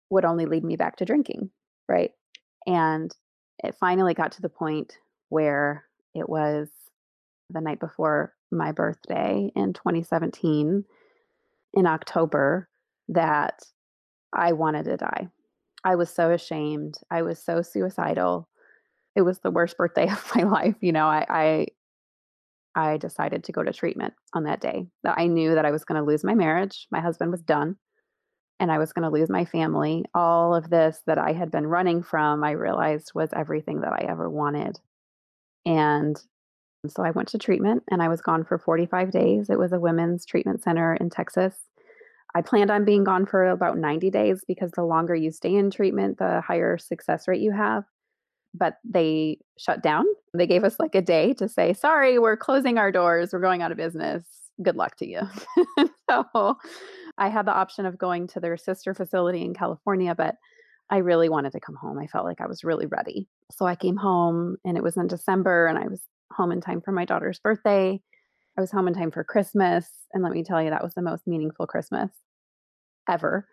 would 0.10 0.26
only 0.26 0.46
lead 0.46 0.64
me 0.64 0.78
back 0.78 0.96
to 0.98 1.06
drinking, 1.06 1.52
right? 1.90 2.14
And 2.66 3.14
it 3.64 3.76
finally 3.80 4.14
got 4.14 4.32
to 4.34 4.42
the 4.42 4.50
point 4.50 4.98
where 5.30 5.86
it 6.14 6.30
was 6.30 6.70
the 7.50 7.62
night 7.62 7.80
before 7.80 8.34
my 8.52 8.72
birthday 8.72 9.52
in 9.56 9.74
2017 9.74 10.84
in 11.74 11.86
October 11.86 12.70
that 13.10 13.64
I 14.34 14.54
wanted 14.54 14.86
to 14.86 14.98
die. 14.98 15.28
I 15.84 15.96
was 15.96 16.10
so 16.10 16.32
ashamed. 16.32 16.96
I 17.10 17.22
was 17.22 17.44
so 17.44 17.62
suicidal. 17.62 18.48
It 19.16 19.22
was 19.22 19.40
the 19.40 19.52
worst 19.52 19.78
birthday 19.78 20.08
of 20.12 20.32
my 20.36 20.44
life. 20.44 20.76
You 20.82 20.92
know, 20.92 21.08
I 21.08 21.26
I, 21.30 21.68
I 22.76 22.98
decided 22.98 23.44
to 23.46 23.52
go 23.52 23.64
to 23.64 23.74
treatment 23.74 24.14
on 24.34 24.44
that 24.44 24.62
day. 24.62 24.88
I 25.06 25.28
knew 25.28 25.56
that 25.56 25.66
I 25.66 25.72
was 25.72 25.84
going 25.84 26.00
to 26.00 26.06
lose 26.08 26.24
my 26.24 26.36
marriage. 26.36 26.88
My 26.92 27.00
husband 27.00 27.32
was 27.32 27.42
done 27.42 27.78
and 28.60 28.72
I 28.72 28.78
was 28.78 28.94
going 28.94 29.04
to 29.04 29.16
lose 29.16 29.30
my 29.30 29.46
family. 29.46 30.06
All 30.14 30.56
of 30.56 30.70
this 30.70 31.02
that 31.06 31.18
I 31.18 31.34
had 31.34 31.52
been 31.52 31.68
running 31.68 32.04
from, 32.04 32.44
I 32.44 32.52
realized 32.52 33.12
was 33.14 33.30
everything 33.34 33.82
that 33.82 33.94
I 33.94 34.06
ever 34.10 34.30
wanted. 34.30 34.80
And 35.66 36.20
so 36.88 37.04
I 37.04 37.12
went 37.12 37.28
to 37.30 37.38
treatment 37.38 37.84
and 37.90 38.02
I 38.02 38.08
was 38.08 38.22
gone 38.22 38.44
for 38.44 38.58
45 38.58 39.12
days. 39.12 39.50
It 39.50 39.60
was 39.60 39.74
a 39.74 39.80
women's 39.80 40.26
treatment 40.26 40.64
center 40.64 40.96
in 40.96 41.10
Texas. 41.10 41.56
I 42.36 42.42
planned 42.42 42.72
on 42.72 42.86
being 42.86 43.04
gone 43.04 43.26
for 43.26 43.48
about 43.48 43.78
90 43.78 44.10
days 44.12 44.44
because 44.48 44.72
the 44.72 44.84
longer 44.84 45.16
you 45.16 45.32
stay 45.32 45.56
in 45.56 45.72
treatment, 45.72 46.18
the 46.18 46.42
higher 46.42 46.78
success 46.78 47.28
rate 47.28 47.42
you 47.42 47.52
have. 47.52 47.84
But 48.54 48.78
they 48.84 49.40
shut 49.58 49.84
down. 49.84 50.06
They 50.34 50.48
gave 50.48 50.64
us 50.64 50.80
like 50.80 50.96
a 50.96 51.02
day 51.02 51.34
to 51.36 51.48
say, 51.48 51.74
sorry, 51.74 52.18
we're 52.18 52.38
closing 52.38 52.78
our 52.78 52.92
doors. 52.92 53.34
We're 53.34 53.40
going 53.40 53.62
out 53.62 53.72
of 53.72 53.78
business. 53.78 54.24
Good 54.62 54.76
luck 54.76 54.96
to 54.98 55.08
you. 55.08 55.22
so 56.10 56.58
I 57.18 57.30
had 57.30 57.46
the 57.46 57.54
option 57.54 57.86
of 57.86 57.98
going 57.98 58.28
to 58.30 58.40
their 58.40 58.58
sister 58.58 58.94
facility 58.94 59.44
in 59.44 59.54
California, 59.54 60.14
but 60.16 60.36
I 60.90 60.98
really 60.98 61.30
wanted 61.30 61.52
to 61.54 61.60
come 61.60 61.76
home. 61.76 62.00
I 62.00 62.08
felt 62.08 62.26
like 62.26 62.42
I 62.42 62.48
was 62.48 62.64
really 62.64 62.86
ready. 62.86 63.28
So 63.52 63.66
I 63.66 63.76
came 63.76 63.98
home 63.98 64.58
and 64.64 64.78
it 64.78 64.84
was 64.84 64.98
in 64.98 65.08
December 65.08 65.68
and 65.68 65.78
I 65.78 65.88
was 65.88 66.02
home 66.32 66.52
in 66.52 66.62
time 66.62 66.82
for 66.82 66.92
my 66.92 67.06
daughter's 67.06 67.40
birthday. 67.40 68.00
I 68.58 68.62
was 68.62 68.72
home 68.72 68.88
in 68.88 68.94
time 68.94 69.12
for 69.12 69.24
Christmas. 69.24 69.88
And 70.14 70.24
let 70.24 70.32
me 70.32 70.44
tell 70.44 70.62
you, 70.62 70.70
that 70.70 70.84
was 70.84 70.94
the 70.94 71.02
most 71.02 71.28
meaningful 71.28 71.68
Christmas 71.68 72.12
ever. 73.10 73.48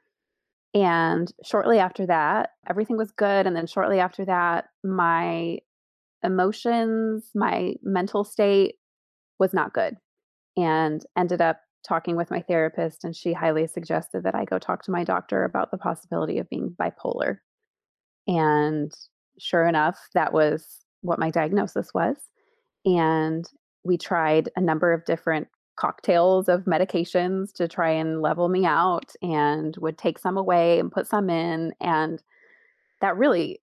And 0.75 1.33
shortly 1.45 1.79
after 1.79 2.07
that, 2.07 2.51
everything 2.69 2.97
was 2.97 3.13
good. 3.13 3.47
And 3.47 3.55
then 3.55 3.67
shortly 3.67 4.01
after 4.01 4.25
that, 4.25 4.67
my 4.83 5.59
emotions, 6.23 7.31
my 7.35 7.75
mental 7.83 8.25
state 8.25 8.77
was 9.39 9.53
not 9.53 9.75
good 9.75 9.97
and 10.57 11.05
ended 11.17 11.41
up 11.41 11.61
talking 11.87 12.17
with 12.17 12.31
my 12.31 12.41
therapist. 12.41 13.05
And 13.05 13.15
she 13.15 13.33
highly 13.33 13.67
suggested 13.67 14.25
that 14.25 14.35
I 14.35 14.45
go 14.45 14.59
talk 14.59 14.83
to 14.85 14.91
my 14.91 15.05
doctor 15.05 15.45
about 15.45 15.71
the 15.71 15.79
possibility 15.79 16.39
of 16.39 16.49
being 16.49 16.75
bipolar. 16.81 17.39
And 18.27 18.93
sure 19.39 19.67
enough, 19.67 19.99
that 20.15 20.33
was 20.33 20.85
what 21.03 21.19
my 21.19 21.31
diagnosis 21.31 21.93
was. 21.95 22.17
And 22.85 23.49
we 23.85 23.99
tried 23.99 24.49
a 24.57 24.61
number 24.61 24.93
of 24.93 25.05
different 25.05 25.49
cocktails 25.77 26.49
of 26.49 26.65
medications 26.65 27.53
to 27.55 27.69
try 27.69 27.91
and 27.91 28.23
level 28.23 28.49
me 28.49 28.65
out 28.65 29.13
and 29.23 29.77
would 29.79 29.99
take 29.99 30.19
some 30.19 30.37
away 30.37 30.79
and 30.79 30.93
put 30.93 31.07
some 31.07 31.29
in. 31.29 31.75
And 31.81 32.23
that 33.01 33.17
really 33.17 33.61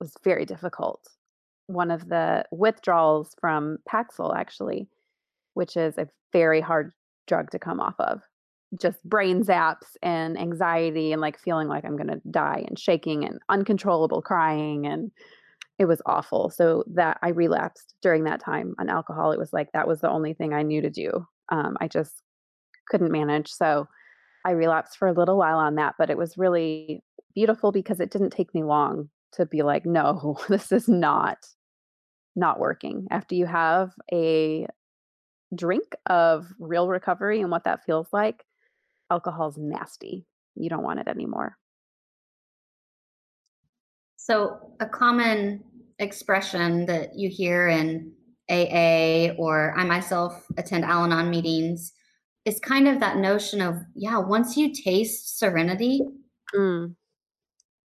was 0.00 0.14
very 0.24 0.44
difficult. 0.44 1.06
One 1.66 1.90
of 1.90 2.08
the 2.08 2.44
withdrawals 2.50 3.34
from 3.40 3.78
Paxil, 3.88 4.36
actually, 4.36 4.88
which 5.54 5.76
is 5.76 5.98
a 5.98 6.08
very 6.32 6.60
hard 6.60 6.92
drug 7.26 7.50
to 7.50 7.58
come 7.58 7.80
off 7.80 7.94
of, 7.98 8.20
just 8.80 9.02
brain 9.04 9.44
zaps 9.44 9.96
and 10.02 10.38
anxiety 10.38 11.12
and 11.12 11.20
like 11.20 11.38
feeling 11.38 11.68
like 11.68 11.84
I'm 11.84 11.96
going 11.96 12.08
to 12.08 12.20
die 12.30 12.64
and 12.66 12.78
shaking 12.78 13.24
and 13.24 13.38
uncontrollable 13.48 14.22
crying. 14.22 14.86
And 14.86 15.10
it 15.78 15.84
was 15.86 16.02
awful. 16.06 16.50
So 16.50 16.84
that 16.94 17.18
I 17.22 17.28
relapsed 17.30 17.94
during 18.02 18.24
that 18.24 18.42
time 18.42 18.74
on 18.78 18.88
alcohol. 18.88 19.32
It 19.32 19.38
was 19.38 19.52
like 19.52 19.72
that 19.72 19.88
was 19.88 20.00
the 20.00 20.10
only 20.10 20.34
thing 20.34 20.52
I 20.52 20.62
knew 20.62 20.80
to 20.80 20.90
do. 20.90 21.26
Um, 21.50 21.76
I 21.80 21.88
just 21.88 22.22
couldn't 22.88 23.12
manage. 23.12 23.50
So 23.50 23.88
I 24.44 24.52
relapsed 24.52 24.96
for 24.96 25.08
a 25.08 25.12
little 25.12 25.36
while 25.36 25.58
on 25.58 25.76
that, 25.76 25.94
but 25.98 26.10
it 26.10 26.16
was 26.16 26.38
really 26.38 27.02
beautiful 27.34 27.72
because 27.72 28.00
it 28.00 28.10
didn't 28.10 28.30
take 28.30 28.54
me 28.54 28.62
long 28.62 29.08
to 29.32 29.46
be 29.46 29.62
like, 29.62 29.86
no, 29.86 30.38
this 30.48 30.72
is 30.72 30.88
not 30.88 31.38
not 32.34 32.58
working. 32.58 33.06
After 33.10 33.34
you 33.34 33.44
have 33.46 33.92
a 34.10 34.66
drink 35.54 35.94
of 36.06 36.46
real 36.58 36.88
recovery 36.88 37.40
and 37.40 37.50
what 37.50 37.64
that 37.64 37.84
feels 37.84 38.08
like, 38.12 38.44
alcohol's 39.10 39.58
nasty. 39.58 40.26
You 40.54 40.70
don't 40.70 40.82
want 40.82 41.00
it 41.00 41.08
anymore. 41.08 41.56
So, 44.16 44.72
a 44.80 44.86
common 44.86 45.64
expression 45.98 46.86
that 46.86 47.16
you 47.16 47.28
hear 47.28 47.68
in 47.68 48.12
AA 48.50 49.34
or 49.36 49.74
I 49.76 49.84
myself 49.84 50.46
attend 50.56 50.84
Al 50.84 51.04
Anon 51.04 51.30
meetings 51.30 51.92
is 52.44 52.58
kind 52.60 52.88
of 52.88 53.00
that 53.00 53.16
notion 53.16 53.60
of, 53.60 53.76
yeah, 53.94 54.18
once 54.18 54.56
you 54.56 54.72
taste 54.72 55.38
serenity, 55.38 56.02
mm. 56.54 56.94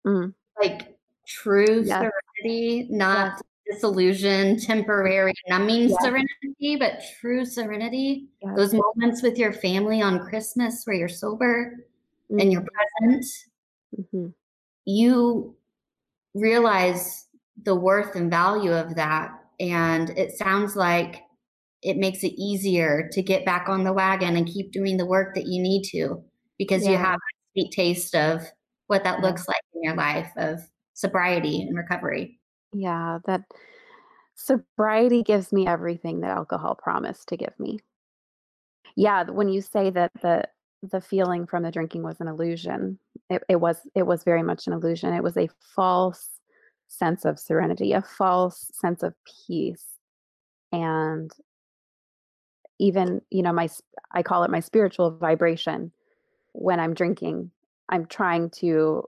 Mm. 0.06 0.34
like 0.62 0.98
true 1.28 1.82
yes. 1.84 2.10
serenity, 2.44 2.88
not. 2.90 3.42
Disillusion, 3.70 4.60
temporary, 4.60 5.34
numbing 5.48 5.90
yes. 5.90 5.98
serenity, 6.02 6.76
but 6.78 7.02
true 7.20 7.46
serenity. 7.46 8.28
Those 8.56 8.74
moments 8.74 9.22
with 9.22 9.38
your 9.38 9.54
family 9.54 10.02
on 10.02 10.26
Christmas 10.28 10.84
where 10.86 10.96
you're 10.96 11.10
sober 11.10 11.86
mm-hmm. 12.32 12.40
and 12.40 12.52
you're 12.52 12.66
present. 13.02 13.26
Mm-hmm. 13.98 14.28
You 14.86 15.56
realize 16.34 17.28
the 17.64 17.76
worth 17.76 18.16
and 18.16 18.30
value 18.30 18.74
of 18.74 18.96
that. 18.96 19.32
And 19.60 20.10
it 20.12 20.38
sounds 20.38 20.76
like 20.76 21.22
it 21.82 21.98
makes 21.98 22.24
it 22.24 22.34
easier 22.38 23.10
to 23.12 23.22
get 23.22 23.46
back 23.46 23.70
on 23.70 23.84
the 23.84 23.94
wagon 23.94 24.36
and 24.36 24.48
keep 24.48 24.72
doing 24.72 24.98
the 24.98 25.06
work 25.06 25.36
that 25.36 25.46
you 25.46 25.62
need 25.62 25.84
to 25.92 26.24
because 26.58 26.84
yeah. 26.84 26.92
you 26.92 26.98
have 26.98 27.16
a 27.16 27.52
sweet 27.54 27.72
taste 27.72 28.16
of 28.16 28.42
what 28.88 29.04
that 29.04 29.22
looks 29.22 29.48
like 29.48 29.62
in 29.76 29.84
your 29.84 29.96
life 29.96 30.32
of 30.38 30.60
sobriety 30.94 31.62
and 31.62 31.78
recovery. 31.78 32.40
Yeah, 32.74 33.20
that 33.26 33.44
sobriety 34.36 35.24
gives 35.24 35.54
me 35.54 35.68
everything 35.68 36.22
that 36.22 36.32
alcohol 36.32 36.76
promised 36.76 37.30
to 37.30 37.38
give 37.38 37.58
me. 37.60 37.80
Yeah, 38.96 39.24
when 39.24 39.50
you 39.50 39.62
say 39.62 39.90
that 39.92 40.12
the 40.22 40.44
the 40.84 41.02
feeling 41.02 41.48
from 41.48 41.64
the 41.64 41.72
drinking 41.72 42.04
was 42.04 42.20
an 42.20 42.28
illusion, 42.28 43.00
it, 43.30 43.44
it 43.50 43.56
was 43.58 43.78
it 43.96 44.04
was 44.04 44.24
very 44.24 44.44
much 44.44 44.68
an 44.68 44.74
illusion. 44.74 45.14
It 45.14 45.24
was 45.24 45.38
a 45.38 45.50
false 45.76 46.30
sense 46.88 47.26
of 47.26 47.40
serenity, 47.40 47.94
a 47.94 48.02
false 48.02 48.70
sense 48.74 49.02
of 49.04 49.14
peace. 49.48 49.86
And 50.72 51.32
even, 52.80 53.22
you 53.30 53.42
know, 53.44 53.54
my 53.54 53.70
I 54.12 54.24
call 54.24 54.44
it 54.44 54.52
my 54.52 54.60
spiritual 54.60 55.12
vibration 55.12 55.92
when 56.54 56.80
I'm 56.80 56.94
drinking. 56.94 57.52
I'm 57.90 58.06
trying 58.08 58.50
to 58.62 59.04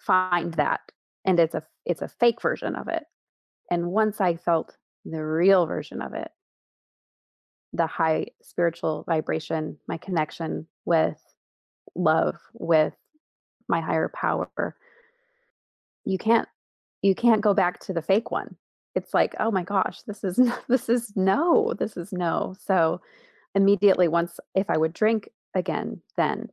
find 0.00 0.54
that 0.54 0.80
and 1.24 1.38
it's 1.40 1.54
a 1.54 1.62
it's 1.88 2.02
a 2.02 2.08
fake 2.08 2.40
version 2.40 2.76
of 2.76 2.88
it. 2.88 3.04
And 3.70 3.90
once 3.90 4.20
I 4.20 4.36
felt 4.36 4.76
the 5.04 5.24
real 5.24 5.66
version 5.66 6.00
of 6.00 6.14
it, 6.14 6.30
the 7.72 7.86
high 7.86 8.28
spiritual 8.42 9.04
vibration, 9.08 9.78
my 9.88 9.96
connection 9.98 10.66
with 10.84 11.20
love, 11.94 12.36
with 12.52 12.94
my 13.68 13.80
higher 13.80 14.10
power, 14.14 14.76
you 16.04 16.18
can't 16.18 16.48
you 17.02 17.14
can't 17.14 17.42
go 17.42 17.54
back 17.54 17.78
to 17.80 17.92
the 17.92 18.02
fake 18.02 18.30
one 18.30 18.56
it's 18.94 19.14
like 19.14 19.34
oh 19.38 19.50
my 19.50 19.62
gosh 19.62 20.02
this 20.06 20.24
is 20.24 20.40
this 20.68 20.88
is 20.88 21.12
no 21.16 21.72
this 21.78 21.96
is 21.96 22.12
no 22.12 22.54
so 22.58 23.00
immediately 23.54 24.08
once 24.08 24.40
if 24.54 24.68
i 24.70 24.76
would 24.76 24.92
drink 24.92 25.28
again 25.54 26.00
then 26.16 26.48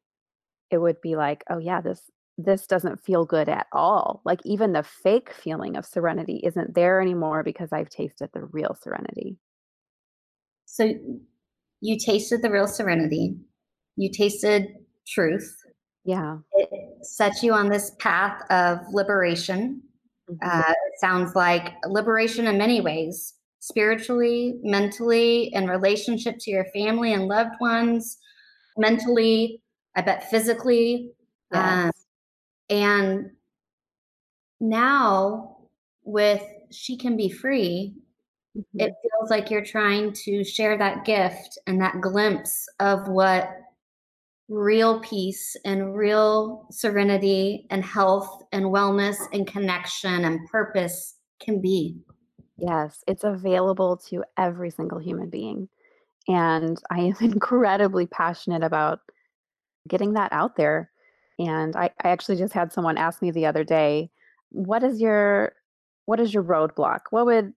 it 0.71 0.77
would 0.77 0.99
be 1.01 1.15
like 1.15 1.43
oh 1.49 1.57
yeah 1.57 1.81
this 1.81 2.01
this 2.37 2.67
doesn't 2.67 3.03
feel 3.03 3.25
good 3.25 3.47
at 3.47 3.67
all 3.71 4.21
like 4.25 4.39
even 4.43 4.73
the 4.73 4.83
fake 4.83 5.31
feeling 5.31 5.77
of 5.77 5.85
serenity 5.85 6.41
isn't 6.43 6.75
there 6.75 7.01
anymore 7.01 7.43
because 7.43 7.69
i've 7.71 7.89
tasted 7.89 8.29
the 8.33 8.43
real 8.45 8.75
serenity 8.81 9.37
so 10.65 10.91
you 11.81 11.97
tasted 11.97 12.41
the 12.41 12.51
real 12.51 12.67
serenity 12.67 13.35
you 13.95 14.09
tasted 14.11 14.67
truth 15.07 15.55
yeah. 16.05 16.37
It 16.53 16.69
sets 17.01 17.41
you 17.43 17.53
on 17.53 17.67
this 17.67 17.91
path 17.99 18.39
of 18.51 18.79
liberation. 18.91 19.81
Mm-hmm. 20.29 20.47
Uh, 20.47 20.71
it 20.71 20.99
sounds 20.99 21.35
like 21.35 21.73
liberation 21.87 22.47
in 22.47 22.57
many 22.57 22.79
ways 22.79 23.33
spiritually, 23.59 24.59
mentally, 24.61 25.51
in 25.53 25.67
relationship 25.67 26.35
to 26.39 26.51
your 26.51 26.65
family 26.65 27.13
and 27.13 27.27
loved 27.27 27.55
ones, 27.59 28.19
mentally, 28.77 29.61
I 29.95 30.01
bet 30.01 30.29
physically. 30.29 31.11
Yes. 31.51 31.85
Um, 31.85 31.91
and 32.69 33.31
now, 34.59 35.57
with 36.03 36.43
She 36.71 36.97
Can 36.97 37.17
Be 37.17 37.29
Free, 37.29 37.93
mm-hmm. 38.57 38.79
it 38.79 38.93
feels 39.01 39.29
like 39.29 39.51
you're 39.51 39.65
trying 39.65 40.13
to 40.13 40.43
share 40.43 40.77
that 40.77 41.05
gift 41.05 41.57
and 41.67 41.81
that 41.81 42.01
glimpse 42.01 42.67
of 42.79 43.07
what 43.07 43.49
real 44.47 44.99
peace 45.01 45.55
and 45.65 45.95
real 45.95 46.67
serenity 46.71 47.65
and 47.71 47.83
health 47.83 48.43
and 48.51 48.65
wellness 48.65 49.17
and 49.33 49.47
connection 49.47 50.25
and 50.25 50.47
purpose 50.49 51.15
can 51.39 51.61
be. 51.61 51.97
Yes, 52.57 53.03
it's 53.07 53.23
available 53.23 53.97
to 54.09 54.23
every 54.37 54.69
single 54.69 54.99
human 54.99 55.29
being. 55.29 55.67
And 56.27 56.79
I 56.89 56.99
am 56.99 57.15
incredibly 57.21 58.07
passionate 58.07 58.63
about 58.63 58.99
getting 59.87 60.13
that 60.13 60.31
out 60.31 60.55
there. 60.55 60.91
And 61.39 61.75
I, 61.75 61.89
I 62.03 62.09
actually 62.09 62.37
just 62.37 62.53
had 62.53 62.71
someone 62.71 62.97
ask 62.97 63.21
me 63.21 63.31
the 63.31 63.45
other 63.45 63.63
day, 63.63 64.09
what 64.49 64.83
is 64.83 65.01
your 65.01 65.53
what 66.05 66.19
is 66.19 66.33
your 66.33 66.43
roadblock? 66.43 67.01
What 67.09 67.25
would 67.25 67.53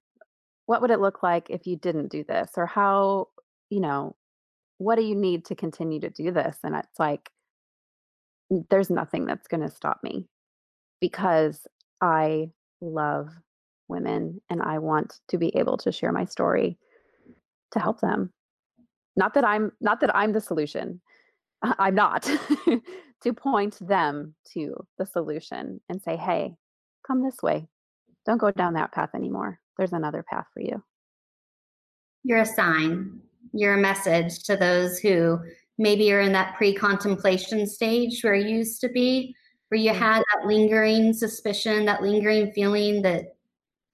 what 0.67 0.83
would 0.83 0.91
it 0.91 1.01
look 1.01 1.23
like 1.23 1.49
if 1.51 1.67
you 1.67 1.77
didn't 1.77 2.09
do 2.09 2.25
this? 2.25 2.53
Or 2.57 2.67
how, 2.67 3.29
you 3.71 3.81
know, 3.81 4.17
what 4.79 4.97
do 4.97 5.03
you 5.03 5.15
need 5.15 5.45
to 5.47 5.55
continue 5.55 6.01
to 6.01 6.11
do 6.11 6.31
this? 6.31 6.59
And 6.63 6.75
it's 6.75 6.99
like, 6.99 7.31
there's 8.71 8.91
nothing 8.91 9.27
that's 9.27 9.49
going 9.49 9.63
to 9.63 9.71
stop 9.75 10.01
me 10.03 10.27
because 11.01 11.67
I 12.01 12.51
love 12.81 13.31
women 13.89 14.41
and 14.51 14.63
I 14.63 14.79
want 14.79 15.21
to 15.29 15.39
be 15.39 15.57
able 15.57 15.79
to 15.79 15.93
share 15.93 16.13
my 16.13 16.25
story 16.25 16.79
to 17.73 17.81
help 17.81 18.01
them. 18.01 18.31
Not 19.17 19.35
that 19.35 19.45
I'm 19.45 19.73
not 19.81 20.01
that 20.01 20.15
I'm 20.15 20.33
the 20.33 20.41
solution. 20.41 21.01
I'm 21.63 21.95
not. 21.95 22.31
to 23.23 23.33
point 23.33 23.79
them 23.81 24.35
to 24.53 24.87
the 24.99 25.07
solution 25.07 25.81
and 25.89 26.03
say, 26.03 26.17
"Hey, 26.17 26.57
come 27.07 27.23
this 27.23 27.43
way. 27.43 27.69
Don't 28.27 28.39
go 28.39 28.51
down 28.51 28.75
that 28.75 28.93
path 28.93 29.15
anymore. 29.15 29.61
There's 29.77 29.93
another 29.93 30.23
path 30.23 30.47
for 30.55 30.61
you." 30.61 30.83
You're 32.25 32.41
a 32.41 32.47
sign. 32.47 33.21
You're 33.53 33.75
a 33.75 33.81
message 33.81 34.43
to 34.45 34.57
those 34.57 34.99
who 34.99 35.39
maybe 35.79 36.13
are 36.13 36.21
in 36.21 36.33
that 36.33 36.57
pre-contemplation 36.57 37.67
stage 37.67 38.23
where 38.23 38.35
you 38.35 38.59
used 38.59 38.81
to 38.83 38.89
be, 38.89 39.35
where 39.69 39.81
you 39.81 39.93
Mm. 39.93 39.99
had 39.99 40.25
that 40.35 40.47
lingering 40.47 41.13
suspicion, 41.13 41.85
that 41.87 42.03
lingering 42.03 42.53
feeling 42.53 43.03
that 43.03 43.37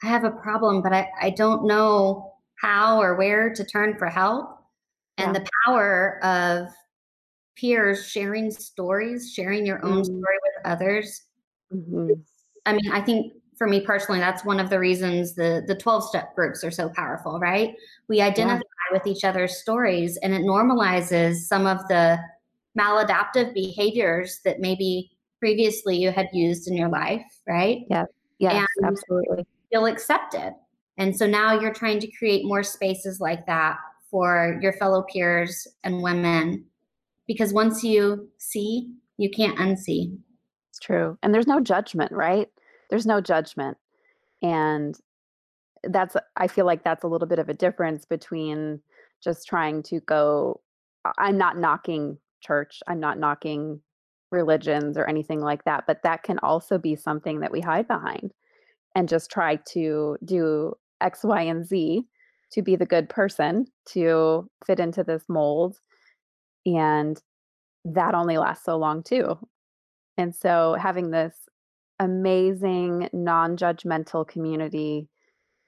I 0.02 0.08
have 0.08 0.24
a 0.24 0.30
problem, 0.30 0.82
but 0.82 0.92
I, 0.92 1.10
I 1.20 1.30
don't 1.30 1.66
know 1.66 2.34
how 2.60 3.00
or 3.00 3.16
where 3.16 3.52
to 3.52 3.64
turn 3.64 3.98
for 3.98 4.06
help. 4.08 4.58
And 5.18 5.34
Yeah. 5.34 5.40
the 5.42 5.50
power 5.66 6.24
of 6.24 6.68
peers 7.56 8.06
sharing 8.08 8.50
stories, 8.50 9.32
sharing 9.32 9.64
your 9.66 9.84
own 9.84 10.02
Mm. 10.02 10.04
story 10.04 10.38
with 10.42 10.66
others. 10.66 11.22
Mhm. 11.72 12.22
I 12.66 12.72
mean, 12.72 12.90
I 12.92 13.00
think 13.00 13.32
for 13.56 13.66
me 13.68 13.80
personally, 13.80 14.20
that's 14.20 14.44
one 14.44 14.58
of 14.60 14.70
the 14.70 14.78
reasons 14.78 15.34
the 15.34 15.62
the 15.66 15.74
12 15.76 16.04
step 16.08 16.34
groups 16.34 16.64
are 16.64 16.70
so 16.70 16.88
powerful, 16.90 17.38
right? 17.38 17.74
We 18.08 18.18
Yeah. 18.18 18.26
identify 18.26 18.62
with 18.92 19.06
each 19.06 19.24
other's 19.24 19.58
stories 19.60 20.16
and 20.18 20.34
it 20.34 20.42
normalizes 20.42 21.36
some 21.46 21.66
of 21.66 21.78
the 21.88 22.18
maladaptive 22.78 23.54
behaviors 23.54 24.40
that 24.44 24.60
maybe 24.60 25.10
previously 25.38 25.96
you 25.96 26.10
had 26.10 26.28
used 26.32 26.66
in 26.68 26.76
your 26.76 26.88
life, 26.88 27.24
right? 27.46 27.84
yeah 27.88 28.04
yeah 28.38 28.66
absolutely. 28.82 29.46
feel 29.70 29.86
accepted. 29.86 30.52
And 30.96 31.16
so 31.16 31.26
now 31.26 31.58
you're 31.58 31.72
trying 31.74 32.00
to 32.00 32.10
create 32.18 32.44
more 32.44 32.62
spaces 32.62 33.20
like 33.20 33.46
that 33.46 33.76
for 34.10 34.58
your 34.62 34.72
fellow 34.74 35.02
peers 35.12 35.66
and 35.84 36.02
women 36.02 36.64
because 37.26 37.52
once 37.52 37.82
you 37.82 38.28
see, 38.38 38.90
you 39.16 39.30
can't 39.30 39.58
unsee. 39.58 40.16
It's 40.70 40.78
true. 40.80 41.18
And 41.22 41.32
there's 41.32 41.46
no 41.46 41.60
judgment, 41.60 42.12
right? 42.12 42.48
There's 42.90 43.06
no 43.06 43.20
judgment. 43.20 43.76
And 44.42 44.98
that's 45.84 46.16
I 46.36 46.48
feel 46.48 46.66
like 46.66 46.82
that's 46.82 47.04
a 47.04 47.08
little 47.08 47.28
bit 47.28 47.38
of 47.38 47.48
a 47.48 47.54
difference 47.54 48.04
between 48.04 48.80
just 49.22 49.46
trying 49.46 49.82
to 49.84 50.00
go 50.00 50.60
I'm 51.18 51.36
not 51.38 51.58
knocking 51.58 52.18
church. 52.40 52.82
I'm 52.86 53.00
not 53.00 53.18
knocking 53.18 53.80
religions 54.30 54.96
or 54.96 55.06
anything 55.06 55.40
like 55.40 55.64
that, 55.64 55.84
but 55.86 56.02
that 56.02 56.22
can 56.22 56.38
also 56.40 56.78
be 56.78 56.96
something 56.96 57.40
that 57.40 57.52
we 57.52 57.60
hide 57.60 57.86
behind 57.86 58.32
and 58.94 59.08
just 59.08 59.30
try 59.30 59.56
to 59.56 60.16
do 60.24 60.74
X, 61.00 61.24
Y, 61.24 61.42
and 61.42 61.66
Z 61.66 62.06
to 62.52 62.62
be 62.62 62.76
the 62.76 62.86
good 62.86 63.08
person, 63.08 63.66
to 63.86 64.48
fit 64.66 64.80
into 64.80 65.02
this 65.02 65.24
mold. 65.28 65.80
And 66.66 67.20
that 67.84 68.14
only 68.14 68.38
lasts 68.38 68.64
so 68.64 68.76
long 68.76 69.02
too. 69.02 69.38
And 70.16 70.34
so 70.34 70.76
having 70.80 71.10
this 71.10 71.34
amazing 71.98 73.08
non-judgmental 73.12 74.26
community 74.26 75.08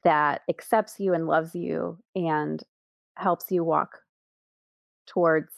that 0.04 0.42
accepts 0.48 0.98
you 0.98 1.14
and 1.14 1.26
loves 1.26 1.54
you 1.54 1.98
and 2.14 2.62
helps 3.16 3.50
you 3.50 3.64
walk 3.64 4.00
towards 5.06 5.52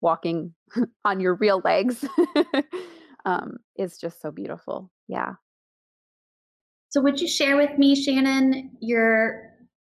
walking 0.00 0.54
on 1.04 1.20
your 1.20 1.34
real 1.34 1.60
legs 1.64 2.04
um, 3.24 3.56
is 3.76 3.98
just 3.98 4.20
so 4.20 4.30
beautiful. 4.30 4.90
Yeah. 5.08 5.34
So 6.90 7.00
would 7.00 7.20
you 7.20 7.28
share 7.28 7.56
with 7.56 7.78
me, 7.78 7.94
Shannon, 7.94 8.70
your 8.80 9.51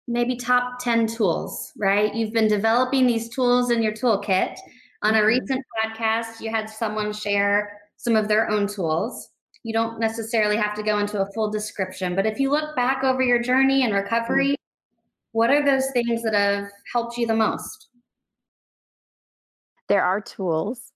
maybe 0.07 0.37
top 0.37 0.79
10 0.81 1.07
tools, 1.07 1.73
right? 1.77 2.15
You've 2.15 2.33
been 2.33 2.49
developing 2.49 3.07
these 3.07 3.29
tools 3.29 3.71
in 3.71 3.83
your 3.83 3.93
toolkit. 3.93 4.57
On 5.03 5.15
a 5.15 5.19
Mhm. 5.21 5.27
recent 5.27 5.65
podcast, 5.83 6.41
you 6.41 6.51
had 6.51 6.69
someone 6.69 7.13
share 7.13 7.81
some 7.97 8.17
of 8.17 8.29
their 8.29 8.51
own 8.51 8.67
tools. 8.67 9.31
You 9.63 9.73
don't 9.73 9.99
necessarily 9.99 10.57
have 10.57 10.75
to 10.75 10.83
go 10.83 10.99
into 10.99 11.21
a 11.21 11.31
full 11.33 11.51
description, 11.51 12.15
but 12.15 12.27
if 12.27 12.39
you 12.39 12.51
look 12.51 12.77
back 12.77 13.03
over 13.03 13.23
your 13.23 13.39
journey 13.39 13.83
and 13.83 13.95
recovery, 13.95 14.57
what 15.33 15.51
are 15.51 15.65
those 15.65 15.91
things 15.93 16.23
that 16.23 16.35
have 16.35 16.71
helped 16.93 17.17
you 17.17 17.27
the 17.27 17.35
most? 17.35 17.89
There 19.89 20.03
are 20.03 20.21
tools, 20.21 20.93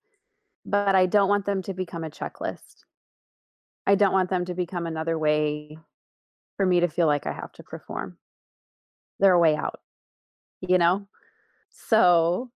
but 0.65 0.95
I 0.95 1.07
don't 1.07 1.29
want 1.29 1.45
them 1.47 1.63
to 1.63 1.75
become 1.75 2.05
a 2.05 2.11
checklist. 2.11 2.85
I 3.87 3.95
don't 3.95 4.13
want 4.13 4.29
them 4.31 4.45
to 4.47 4.55
become 4.55 4.87
another 4.87 5.19
way 5.19 5.79
for 6.57 6.67
me 6.67 6.81
to 6.81 6.89
feel 6.89 7.07
like 7.07 7.27
I 7.27 7.33
have 7.33 7.53
to 7.53 7.63
perform. 7.63 8.19
They're 9.21 9.35
a 9.35 9.39
way 9.39 9.57
out, 9.57 9.81
you 10.61 10.79
know? 10.79 11.07
So 11.71 12.51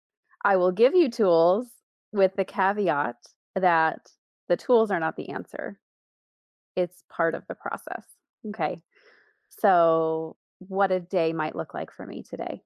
I 0.43 0.57
will 0.57 0.71
give 0.71 0.95
you 0.95 1.09
tools 1.09 1.67
with 2.11 2.35
the 2.35 2.45
caveat 2.45 3.15
that 3.55 4.11
the 4.47 4.57
tools 4.57 4.91
are 4.91 4.99
not 4.99 5.15
the 5.15 5.29
answer. 5.29 5.79
It's 6.75 7.03
part 7.09 7.35
of 7.35 7.43
the 7.47 7.55
process. 7.55 8.03
Okay. 8.47 8.81
So, 9.49 10.37
what 10.59 10.91
a 10.91 10.99
day 10.99 11.33
might 11.33 11.55
look 11.55 11.73
like 11.73 11.91
for 11.91 12.05
me 12.05 12.23
today 12.23 12.61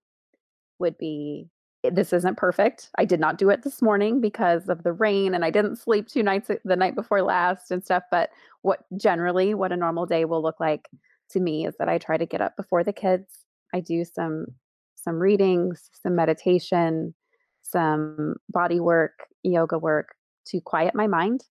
would 0.80 0.98
be 0.98 1.48
eh, 1.84 1.92
this 1.92 2.14
isn't 2.14 2.38
perfect. 2.38 2.90
I 2.98 3.06
did 3.06 3.20
not 3.20 3.38
do 3.38 3.50
it 3.50 3.64
this 3.64 3.82
morning 3.82 4.22
because 4.22 4.68
of 4.70 4.84
the 4.84 4.94
rain 4.94 5.34
and 5.34 5.46
I 5.46 5.52
didn't 5.52 5.78
sleep 5.78 6.08
two 6.08 6.24
nights 6.24 6.50
the 6.64 6.76
night 6.76 6.96
before 6.96 7.22
last 7.22 7.72
and 7.72 7.84
stuff. 7.84 8.04
But 8.12 8.30
what 8.62 8.86
generally, 8.98 9.54
what 9.54 9.72
a 9.72 9.78
normal 9.78 10.06
day 10.06 10.26
will 10.26 10.42
look 10.42 10.60
like 10.60 10.90
to 11.32 11.40
me 11.40 11.66
is 11.68 11.76
that 11.80 11.90
I 11.90 11.98
try 11.98 12.18
to 12.18 12.26
get 12.26 12.42
up 12.42 12.56
before 12.58 12.84
the 12.84 12.94
kids. 12.94 13.43
I 13.74 13.80
do 13.80 14.06
some 14.06 14.48
some 14.96 15.20
readings, 15.20 15.90
some 16.02 16.16
meditation, 16.16 17.14
some 17.62 18.36
body 18.50 18.80
work, 18.80 19.26
yoga 19.44 19.78
work 19.78 20.16
to 20.46 20.62
quiet 20.62 20.96
my 20.96 21.08
mind, 21.08 21.44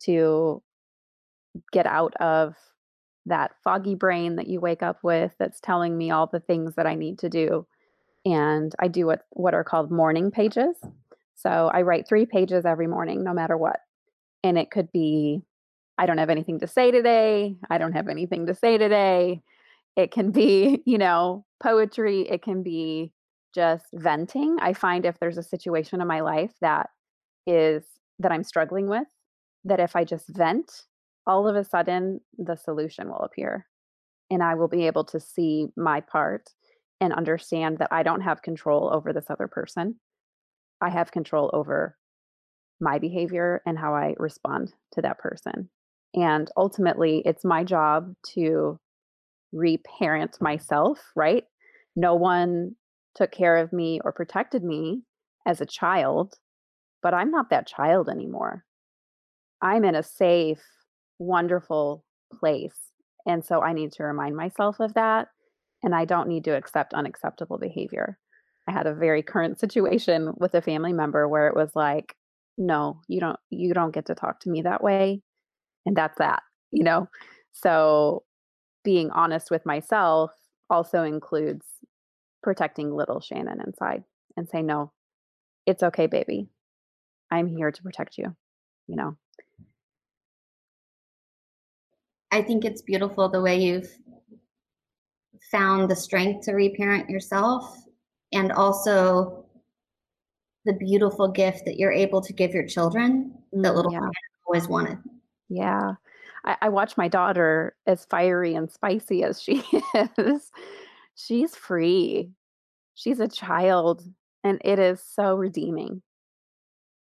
to 0.00 0.62
get 1.72 1.86
out 1.86 2.14
of 2.20 2.54
that 3.26 3.52
foggy 3.64 3.94
brain 3.94 4.36
that 4.36 4.48
you 4.48 4.60
wake 4.60 4.82
up 4.82 4.98
with 5.02 5.32
that's 5.38 5.60
telling 5.60 5.96
me 5.96 6.10
all 6.10 6.26
the 6.26 6.40
things 6.40 6.74
that 6.74 6.86
I 6.86 6.94
need 6.94 7.18
to 7.20 7.28
do. 7.28 7.66
And 8.24 8.74
I 8.78 8.88
do 8.88 9.06
what 9.06 9.22
what 9.30 9.54
are 9.54 9.64
called 9.64 9.90
morning 9.90 10.30
pages. 10.30 10.76
So 11.36 11.70
I 11.72 11.82
write 11.82 12.06
3 12.06 12.26
pages 12.26 12.66
every 12.66 12.86
morning 12.86 13.24
no 13.24 13.32
matter 13.32 13.56
what. 13.56 13.80
And 14.42 14.58
it 14.58 14.70
could 14.70 14.92
be 14.92 15.42
I 15.96 16.06
don't 16.06 16.18
have 16.18 16.30
anything 16.30 16.60
to 16.60 16.66
say 16.66 16.90
today. 16.90 17.56
I 17.70 17.78
don't 17.78 17.92
have 17.92 18.08
anything 18.08 18.46
to 18.46 18.54
say 18.54 18.78
today. 18.78 19.42
It 20.00 20.10
can 20.10 20.30
be, 20.30 20.82
you 20.86 20.98
know, 20.98 21.44
poetry, 21.62 22.22
it 22.22 22.42
can 22.42 22.62
be 22.62 23.12
just 23.54 23.86
venting. 23.92 24.56
I 24.60 24.72
find 24.72 25.04
if 25.04 25.18
there's 25.18 25.38
a 25.38 25.42
situation 25.42 26.00
in 26.00 26.06
my 26.06 26.20
life 26.20 26.52
that 26.60 26.90
is 27.46 27.84
that 28.18 28.32
I'm 28.32 28.44
struggling 28.44 28.88
with, 28.88 29.08
that 29.64 29.80
if 29.80 29.96
I 29.96 30.04
just 30.04 30.28
vent, 30.28 30.84
all 31.26 31.48
of 31.48 31.56
a 31.56 31.64
sudden 31.64 32.20
the 32.38 32.56
solution 32.56 33.08
will 33.08 33.18
appear 33.18 33.66
and 34.30 34.42
I 34.42 34.54
will 34.54 34.68
be 34.68 34.86
able 34.86 35.04
to 35.04 35.20
see 35.20 35.68
my 35.76 36.00
part 36.00 36.50
and 37.00 37.12
understand 37.12 37.78
that 37.78 37.88
I 37.90 38.02
don't 38.02 38.20
have 38.20 38.42
control 38.42 38.90
over 38.92 39.12
this 39.12 39.28
other 39.28 39.48
person. 39.48 39.96
I 40.80 40.90
have 40.90 41.10
control 41.10 41.50
over 41.52 41.96
my 42.80 42.98
behavior 42.98 43.62
and 43.66 43.78
how 43.78 43.94
I 43.94 44.14
respond 44.18 44.72
to 44.92 45.02
that 45.02 45.18
person. 45.18 45.68
And 46.14 46.50
ultimately, 46.56 47.22
it's 47.24 47.44
my 47.44 47.64
job 47.64 48.14
to 48.34 48.78
reparent 49.52 50.32
mm-hmm. 50.32 50.44
myself, 50.44 51.00
right? 51.16 51.44
No 51.96 52.14
one 52.14 52.72
took 53.14 53.32
care 53.32 53.56
of 53.56 53.72
me 53.72 54.00
or 54.04 54.12
protected 54.12 54.62
me 54.62 55.02
as 55.46 55.60
a 55.60 55.66
child, 55.66 56.34
but 57.02 57.14
I'm 57.14 57.30
not 57.30 57.50
that 57.50 57.66
child 57.66 58.08
anymore. 58.08 58.64
I'm 59.62 59.84
in 59.84 59.94
a 59.94 60.02
safe, 60.02 60.62
wonderful 61.18 62.04
place. 62.38 62.76
And 63.26 63.44
so 63.44 63.60
I 63.60 63.72
need 63.72 63.92
to 63.92 64.04
remind 64.04 64.36
myself 64.36 64.80
of 64.80 64.94
that. 64.94 65.28
And 65.82 65.94
I 65.94 66.04
don't 66.04 66.28
need 66.28 66.44
to 66.44 66.56
accept 66.56 66.94
unacceptable 66.94 67.58
behavior. 67.58 68.18
I 68.68 68.72
had 68.72 68.86
a 68.86 68.94
very 68.94 69.22
current 69.22 69.58
situation 69.58 70.32
with 70.36 70.54
a 70.54 70.62
family 70.62 70.92
member 70.92 71.26
where 71.26 71.48
it 71.48 71.56
was 71.56 71.70
like, 71.74 72.14
no, 72.58 73.00
you 73.08 73.20
don't 73.20 73.38
you 73.48 73.72
don't 73.72 73.94
get 73.94 74.06
to 74.06 74.14
talk 74.14 74.40
to 74.40 74.50
me 74.50 74.62
that 74.62 74.82
way. 74.82 75.22
And 75.86 75.96
that's 75.96 76.18
that, 76.18 76.42
you 76.70 76.84
know? 76.84 77.08
So 77.52 78.22
being 78.82 79.10
honest 79.10 79.50
with 79.50 79.66
myself 79.66 80.32
also 80.68 81.02
includes 81.02 81.66
protecting 82.42 82.94
little 82.94 83.20
Shannon 83.20 83.60
inside 83.60 84.04
and 84.36 84.48
say, 84.48 84.62
no, 84.62 84.92
it's 85.66 85.82
okay, 85.82 86.06
baby. 86.06 86.48
I'm 87.30 87.46
here 87.46 87.70
to 87.70 87.82
protect 87.82 88.18
you, 88.18 88.34
you 88.86 88.96
know. 88.96 89.16
I 92.32 92.42
think 92.42 92.64
it's 92.64 92.82
beautiful 92.82 93.28
the 93.28 93.40
way 93.40 93.60
you've 93.60 93.90
found 95.50 95.90
the 95.90 95.96
strength 95.96 96.44
to 96.46 96.52
reparent 96.52 97.10
yourself 97.10 97.76
and 98.32 98.52
also 98.52 99.44
the 100.64 100.72
beautiful 100.74 101.28
gift 101.28 101.64
that 101.64 101.76
you're 101.76 101.92
able 101.92 102.20
to 102.20 102.32
give 102.32 102.52
your 102.52 102.66
children 102.66 103.34
that 103.52 103.72
mm, 103.72 103.74
little 103.74 103.92
Yeah. 103.92 104.08
always 104.46 104.68
wanted. 104.68 104.98
Yeah. 105.48 105.94
I, 106.44 106.56
I 106.62 106.68
watch 106.68 106.96
my 106.96 107.08
daughter 107.08 107.74
as 107.86 108.04
fiery 108.06 108.54
and 108.54 108.70
spicy 108.70 109.22
as 109.22 109.40
she 109.40 109.62
is. 110.18 110.50
She's 111.14 111.54
free. 111.54 112.30
She's 112.94 113.20
a 113.20 113.28
child, 113.28 114.02
and 114.44 114.60
it 114.64 114.78
is 114.78 115.02
so 115.02 115.34
redeeming. 115.34 116.02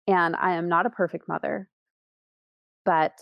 And 0.07 0.35
I 0.37 0.55
am 0.55 0.69
not 0.69 0.87
a 0.87 0.91
perfect 0.91 1.29
mother, 1.29 1.69
but 2.85 3.13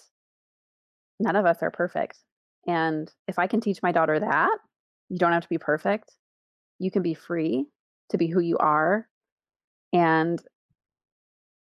none 1.19 1.37
of 1.37 1.47
us 1.47 1.59
are 1.63 1.71
perfect. 1.71 2.19
And 2.67 3.11
if 3.29 3.39
I 3.39 3.47
can 3.47 3.61
teach 3.61 3.83
my 3.83 3.93
daughter 3.93 4.19
that, 4.19 4.59
you 5.09 5.19
don't 5.19 5.33
have 5.33 5.43
to 5.43 5.49
be 5.49 5.59
perfect. 5.59 6.13
You 6.79 6.91
can 6.91 7.03
be 7.03 7.15
free 7.15 7.67
to 8.11 8.19
be 8.19 8.29
who 8.29 8.41
you 8.41 8.57
are 8.59 9.07
and 9.93 10.41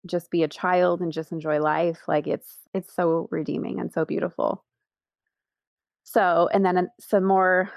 just 0.05 0.31
be 0.31 0.43
a 0.43 0.47
child 0.47 1.01
and 1.01 1.11
just 1.11 1.31
enjoy 1.31 1.59
life. 1.59 1.99
Like 2.07 2.27
it's 2.27 2.57
it's 2.73 2.93
so 2.93 3.27
redeeming 3.31 3.79
and 3.79 3.91
so 3.91 4.05
beautiful. 4.05 4.63
So, 6.03 6.49
and 6.53 6.65
then 6.65 6.89
some 6.99 7.25
more 7.25 7.69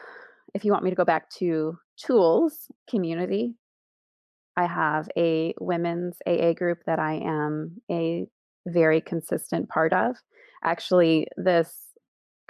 if 0.54 0.64
you 0.64 0.72
want 0.72 0.84
me 0.84 0.90
to 0.90 0.96
go 0.96 1.04
back 1.04 1.30
to 1.30 1.78
tools, 1.96 2.70
community, 2.88 3.54
I 4.56 4.66
have 4.66 5.08
a 5.16 5.54
women's 5.60 6.16
AA 6.26 6.52
group 6.52 6.80
that 6.86 6.98
I 6.98 7.14
am 7.14 7.80
a 7.90 8.26
very 8.66 9.00
consistent 9.00 9.68
part 9.68 9.92
of. 9.92 10.16
Actually, 10.64 11.28
this 11.36 11.74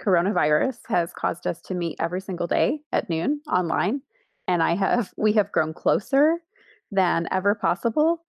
coronavirus 0.03 0.77
has 0.87 1.13
caused 1.13 1.45
us 1.45 1.61
to 1.61 1.75
meet 1.75 1.97
every 1.99 2.21
single 2.21 2.47
day 2.47 2.79
at 2.91 3.09
noon 3.09 3.41
online, 3.51 4.01
and 4.47 4.63
I 4.63 4.75
have 4.75 5.11
we 5.17 5.33
have 5.33 5.51
grown 5.51 5.73
closer 5.73 6.37
than 6.91 7.27
ever 7.31 7.55
possible. 7.55 8.23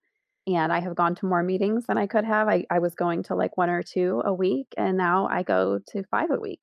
And 0.45 0.73
I 0.73 0.81
have 0.81 0.95
gone 0.95 1.15
to 1.15 1.25
more 1.25 1.41
meetings 1.41 1.85
than 1.87 1.97
I 1.97 2.07
could 2.07 2.25
have. 2.25 2.49
I, 2.49 2.65
I 2.69 2.79
was 2.79 2.95
going 2.95 3.23
to 3.23 3.35
like 3.35 3.55
one 3.55 3.69
or 3.69 3.81
two 3.81 4.21
a 4.25 4.33
week, 4.33 4.67
and 4.75 4.97
now 4.97 5.27
I 5.27 5.43
go 5.43 5.79
to 5.89 6.03
five 6.11 6.31
a 6.31 6.39
week. 6.39 6.59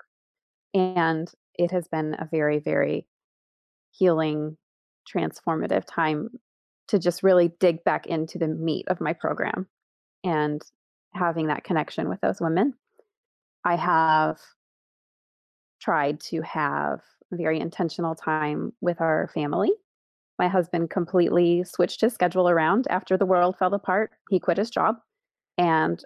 And 0.74 1.30
it 1.54 1.70
has 1.70 1.88
been 1.88 2.14
a 2.18 2.28
very, 2.30 2.58
very 2.58 3.06
healing, 3.90 4.56
transformative 5.12 5.84
time 5.86 6.28
to 6.88 6.98
just 6.98 7.22
really 7.22 7.52
dig 7.60 7.82
back 7.84 8.06
into 8.06 8.38
the 8.38 8.48
meat 8.48 8.86
of 8.88 9.00
my 9.00 9.12
program 9.12 9.66
and 10.24 10.60
having 11.14 11.46
that 11.46 11.64
connection 11.64 12.08
with 12.08 12.20
those 12.20 12.40
women. 12.40 12.74
I 13.64 13.76
have 13.76 14.38
tried 15.80 16.20
to 16.20 16.42
have 16.42 17.00
very 17.32 17.60
intentional 17.60 18.14
time 18.14 18.72
with 18.80 19.00
our 19.00 19.30
family. 19.32 19.70
My 20.40 20.48
husband 20.48 20.88
completely 20.88 21.64
switched 21.64 22.00
his 22.00 22.14
schedule 22.14 22.48
around 22.48 22.86
after 22.88 23.18
the 23.18 23.26
world 23.26 23.58
fell 23.58 23.74
apart. 23.74 24.12
He 24.30 24.40
quit 24.40 24.56
his 24.56 24.70
job 24.70 24.96
and 25.58 26.02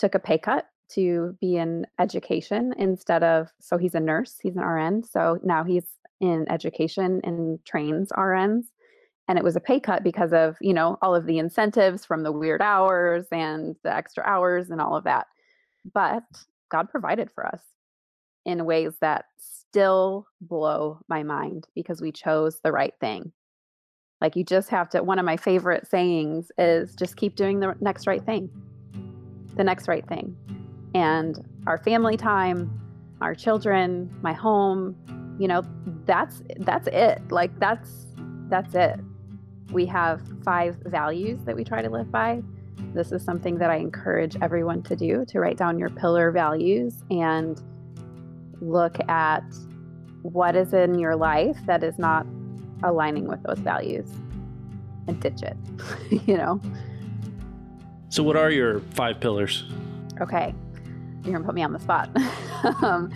took 0.00 0.16
a 0.16 0.18
pay 0.18 0.38
cut 0.38 0.66
to 0.94 1.38
be 1.40 1.54
in 1.54 1.86
education 2.00 2.74
instead 2.78 3.22
of, 3.22 3.46
so 3.60 3.78
he's 3.78 3.94
a 3.94 4.00
nurse, 4.00 4.38
he's 4.42 4.56
an 4.56 4.64
RN. 4.64 5.04
So 5.04 5.38
now 5.44 5.62
he's 5.62 5.86
in 6.20 6.50
education 6.50 7.20
and 7.22 7.64
trains 7.64 8.10
RNs 8.10 8.64
and 9.28 9.38
it 9.38 9.44
was 9.44 9.54
a 9.54 9.60
pay 9.60 9.78
cut 9.78 10.02
because 10.02 10.32
of 10.32 10.56
you 10.60 10.74
know 10.74 10.98
all 11.00 11.14
of 11.14 11.26
the 11.26 11.38
incentives 11.38 12.04
from 12.04 12.24
the 12.24 12.32
weird 12.32 12.62
hours 12.62 13.26
and 13.30 13.76
the 13.84 13.94
extra 13.94 14.24
hours 14.24 14.70
and 14.70 14.80
all 14.80 14.96
of 14.96 15.04
that 15.04 15.26
but 15.92 16.22
god 16.70 16.88
provided 16.88 17.30
for 17.34 17.46
us 17.46 17.60
in 18.46 18.64
ways 18.64 18.94
that 19.02 19.26
still 19.36 20.26
blow 20.40 21.00
my 21.08 21.22
mind 21.22 21.66
because 21.74 22.00
we 22.00 22.10
chose 22.10 22.60
the 22.64 22.72
right 22.72 22.94
thing 22.98 23.30
like 24.20 24.36
you 24.36 24.44
just 24.44 24.68
have 24.70 24.88
to 24.90 25.02
one 25.02 25.18
of 25.18 25.24
my 25.24 25.36
favorite 25.36 25.86
sayings 25.86 26.50
is 26.58 26.94
just 26.94 27.16
keep 27.16 27.36
doing 27.36 27.60
the 27.60 27.74
next 27.80 28.06
right 28.06 28.24
thing. 28.24 28.50
The 29.56 29.64
next 29.64 29.88
right 29.88 30.06
thing. 30.06 30.36
And 30.94 31.38
our 31.66 31.78
family 31.78 32.16
time 32.16 32.80
our 33.22 33.34
children 33.34 34.14
my 34.20 34.32
home 34.34 34.94
you 35.38 35.48
know 35.48 35.62
that's 36.04 36.42
that's 36.58 36.86
it. 36.88 37.20
Like 37.30 37.58
that's 37.58 38.06
that's 38.48 38.74
it. 38.74 39.00
We 39.72 39.84
have 39.86 40.22
five 40.44 40.76
values 40.84 41.40
that 41.44 41.56
we 41.56 41.64
try 41.64 41.82
to 41.82 41.90
live 41.90 42.10
by. 42.10 42.42
This 42.94 43.12
is 43.12 43.22
something 43.22 43.58
that 43.58 43.70
I 43.70 43.76
encourage 43.76 44.36
everyone 44.40 44.82
to 44.84 44.96
do 44.96 45.24
to 45.26 45.40
write 45.40 45.56
down 45.56 45.78
your 45.78 45.90
pillar 45.90 46.30
values 46.30 47.02
and 47.10 47.60
look 48.60 48.96
at 49.08 49.44
what 50.22 50.56
is 50.56 50.72
in 50.72 50.98
your 50.98 51.16
life 51.16 51.58
that 51.66 51.82
is 51.82 51.98
not 51.98 52.26
aligning 52.82 53.26
with 53.26 53.42
those 53.42 53.58
values 53.58 54.10
and 55.06 55.20
ditch 55.20 55.42
it, 55.42 55.56
you 56.26 56.36
know? 56.36 56.60
So, 58.08 58.22
what 58.22 58.36
are 58.36 58.50
your 58.50 58.80
five 58.80 59.20
pillars? 59.20 59.64
Okay, 60.20 60.54
you're 61.24 61.32
gonna 61.32 61.44
put 61.44 61.54
me 61.54 61.62
on 61.62 61.72
the 61.72 61.80
spot. 61.80 62.10
um, 62.82 63.12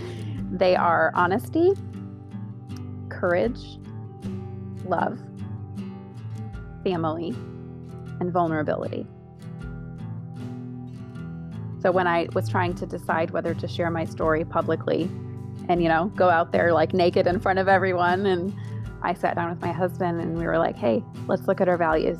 they 0.53 0.77
are 0.77 1.13
honesty, 1.15 1.73
courage, 3.09 3.79
love, 4.85 5.19
family, 6.85 7.31
and 8.21 8.33
vulnerability. 8.33 9.07
So 11.81 11.91
when 11.91 12.07
I 12.07 12.29
was 12.35 12.49
trying 12.49 12.75
to 12.75 12.87
decide 12.87 13.31
whether 13.31 13.55
to 13.55 13.67
share 13.67 13.91
my 13.91 14.05
story 14.05 14.45
publicly 14.45 15.11
and, 15.69 15.83
you 15.83 15.89
know, 15.89 16.07
go 16.15 16.29
out 16.29 16.53
there 16.53 16.75
like 16.75 16.93
naked 16.93 17.27
in 17.27 17.41
front 17.41 17.59
of 17.59 17.69
everyone, 17.69 18.27
and 18.27 18.55
I 19.03 19.15
sat 19.15 19.35
down 19.35 19.51
with 19.51 19.61
my 19.61 19.73
husband 19.73 20.21
and 20.21 20.37
we 20.37 20.45
were 20.45 20.59
like, 20.59 20.77
hey, 20.77 21.03
let's 21.27 21.47
look 21.49 21.61
at 21.61 21.69
our 21.69 21.79
values. 21.79 22.19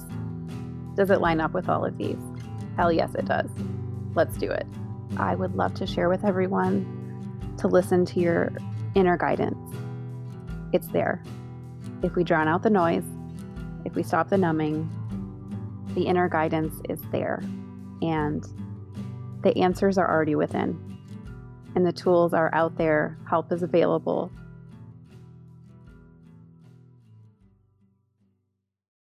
Does 0.97 1.11
it 1.11 1.21
line 1.21 1.41
up 1.41 1.53
with 1.53 1.69
all 1.69 1.85
of 1.85 1.97
these? 1.99 2.19
Hell 2.77 2.93
yes, 2.93 3.15
it 3.15 3.27
does. 3.27 3.51
Let's 4.15 4.37
do 4.37 4.51
it. 4.51 4.67
I 5.17 5.35
would 5.35 5.55
love 5.57 5.75
to 5.75 5.87
share 5.87 6.09
with 6.09 6.25
everyone 6.25 7.55
to 7.59 7.69
listen 7.69 8.05
to 8.07 8.21
your 8.21 8.53
inner 8.95 9.17
guidance. 9.17 9.77
It's 10.73 10.87
there. 10.89 11.23
If 12.03 12.15
we 12.17 12.25
drown 12.25 12.49
out 12.49 12.63
the 12.63 12.71
noise, 12.71 13.05
if 13.85 13.95
we 13.95 14.03
stop 14.03 14.31
the 14.31 14.39
numbing, 14.39 14.89
the 15.95 16.07
inner 16.07 16.29
guidance 16.29 16.81
is 16.89 17.01
there. 17.13 17.43
And 18.03 18.45
the 19.43 19.57
answers 19.59 19.99
are 19.99 20.11
already 20.11 20.35
within. 20.35 20.99
And 21.75 21.87
the 21.87 21.93
tools 21.93 22.33
are 22.33 22.55
out 22.55 22.77
there. 22.77 23.19
Help 23.29 23.53
is 23.53 23.63
available. 23.63 24.31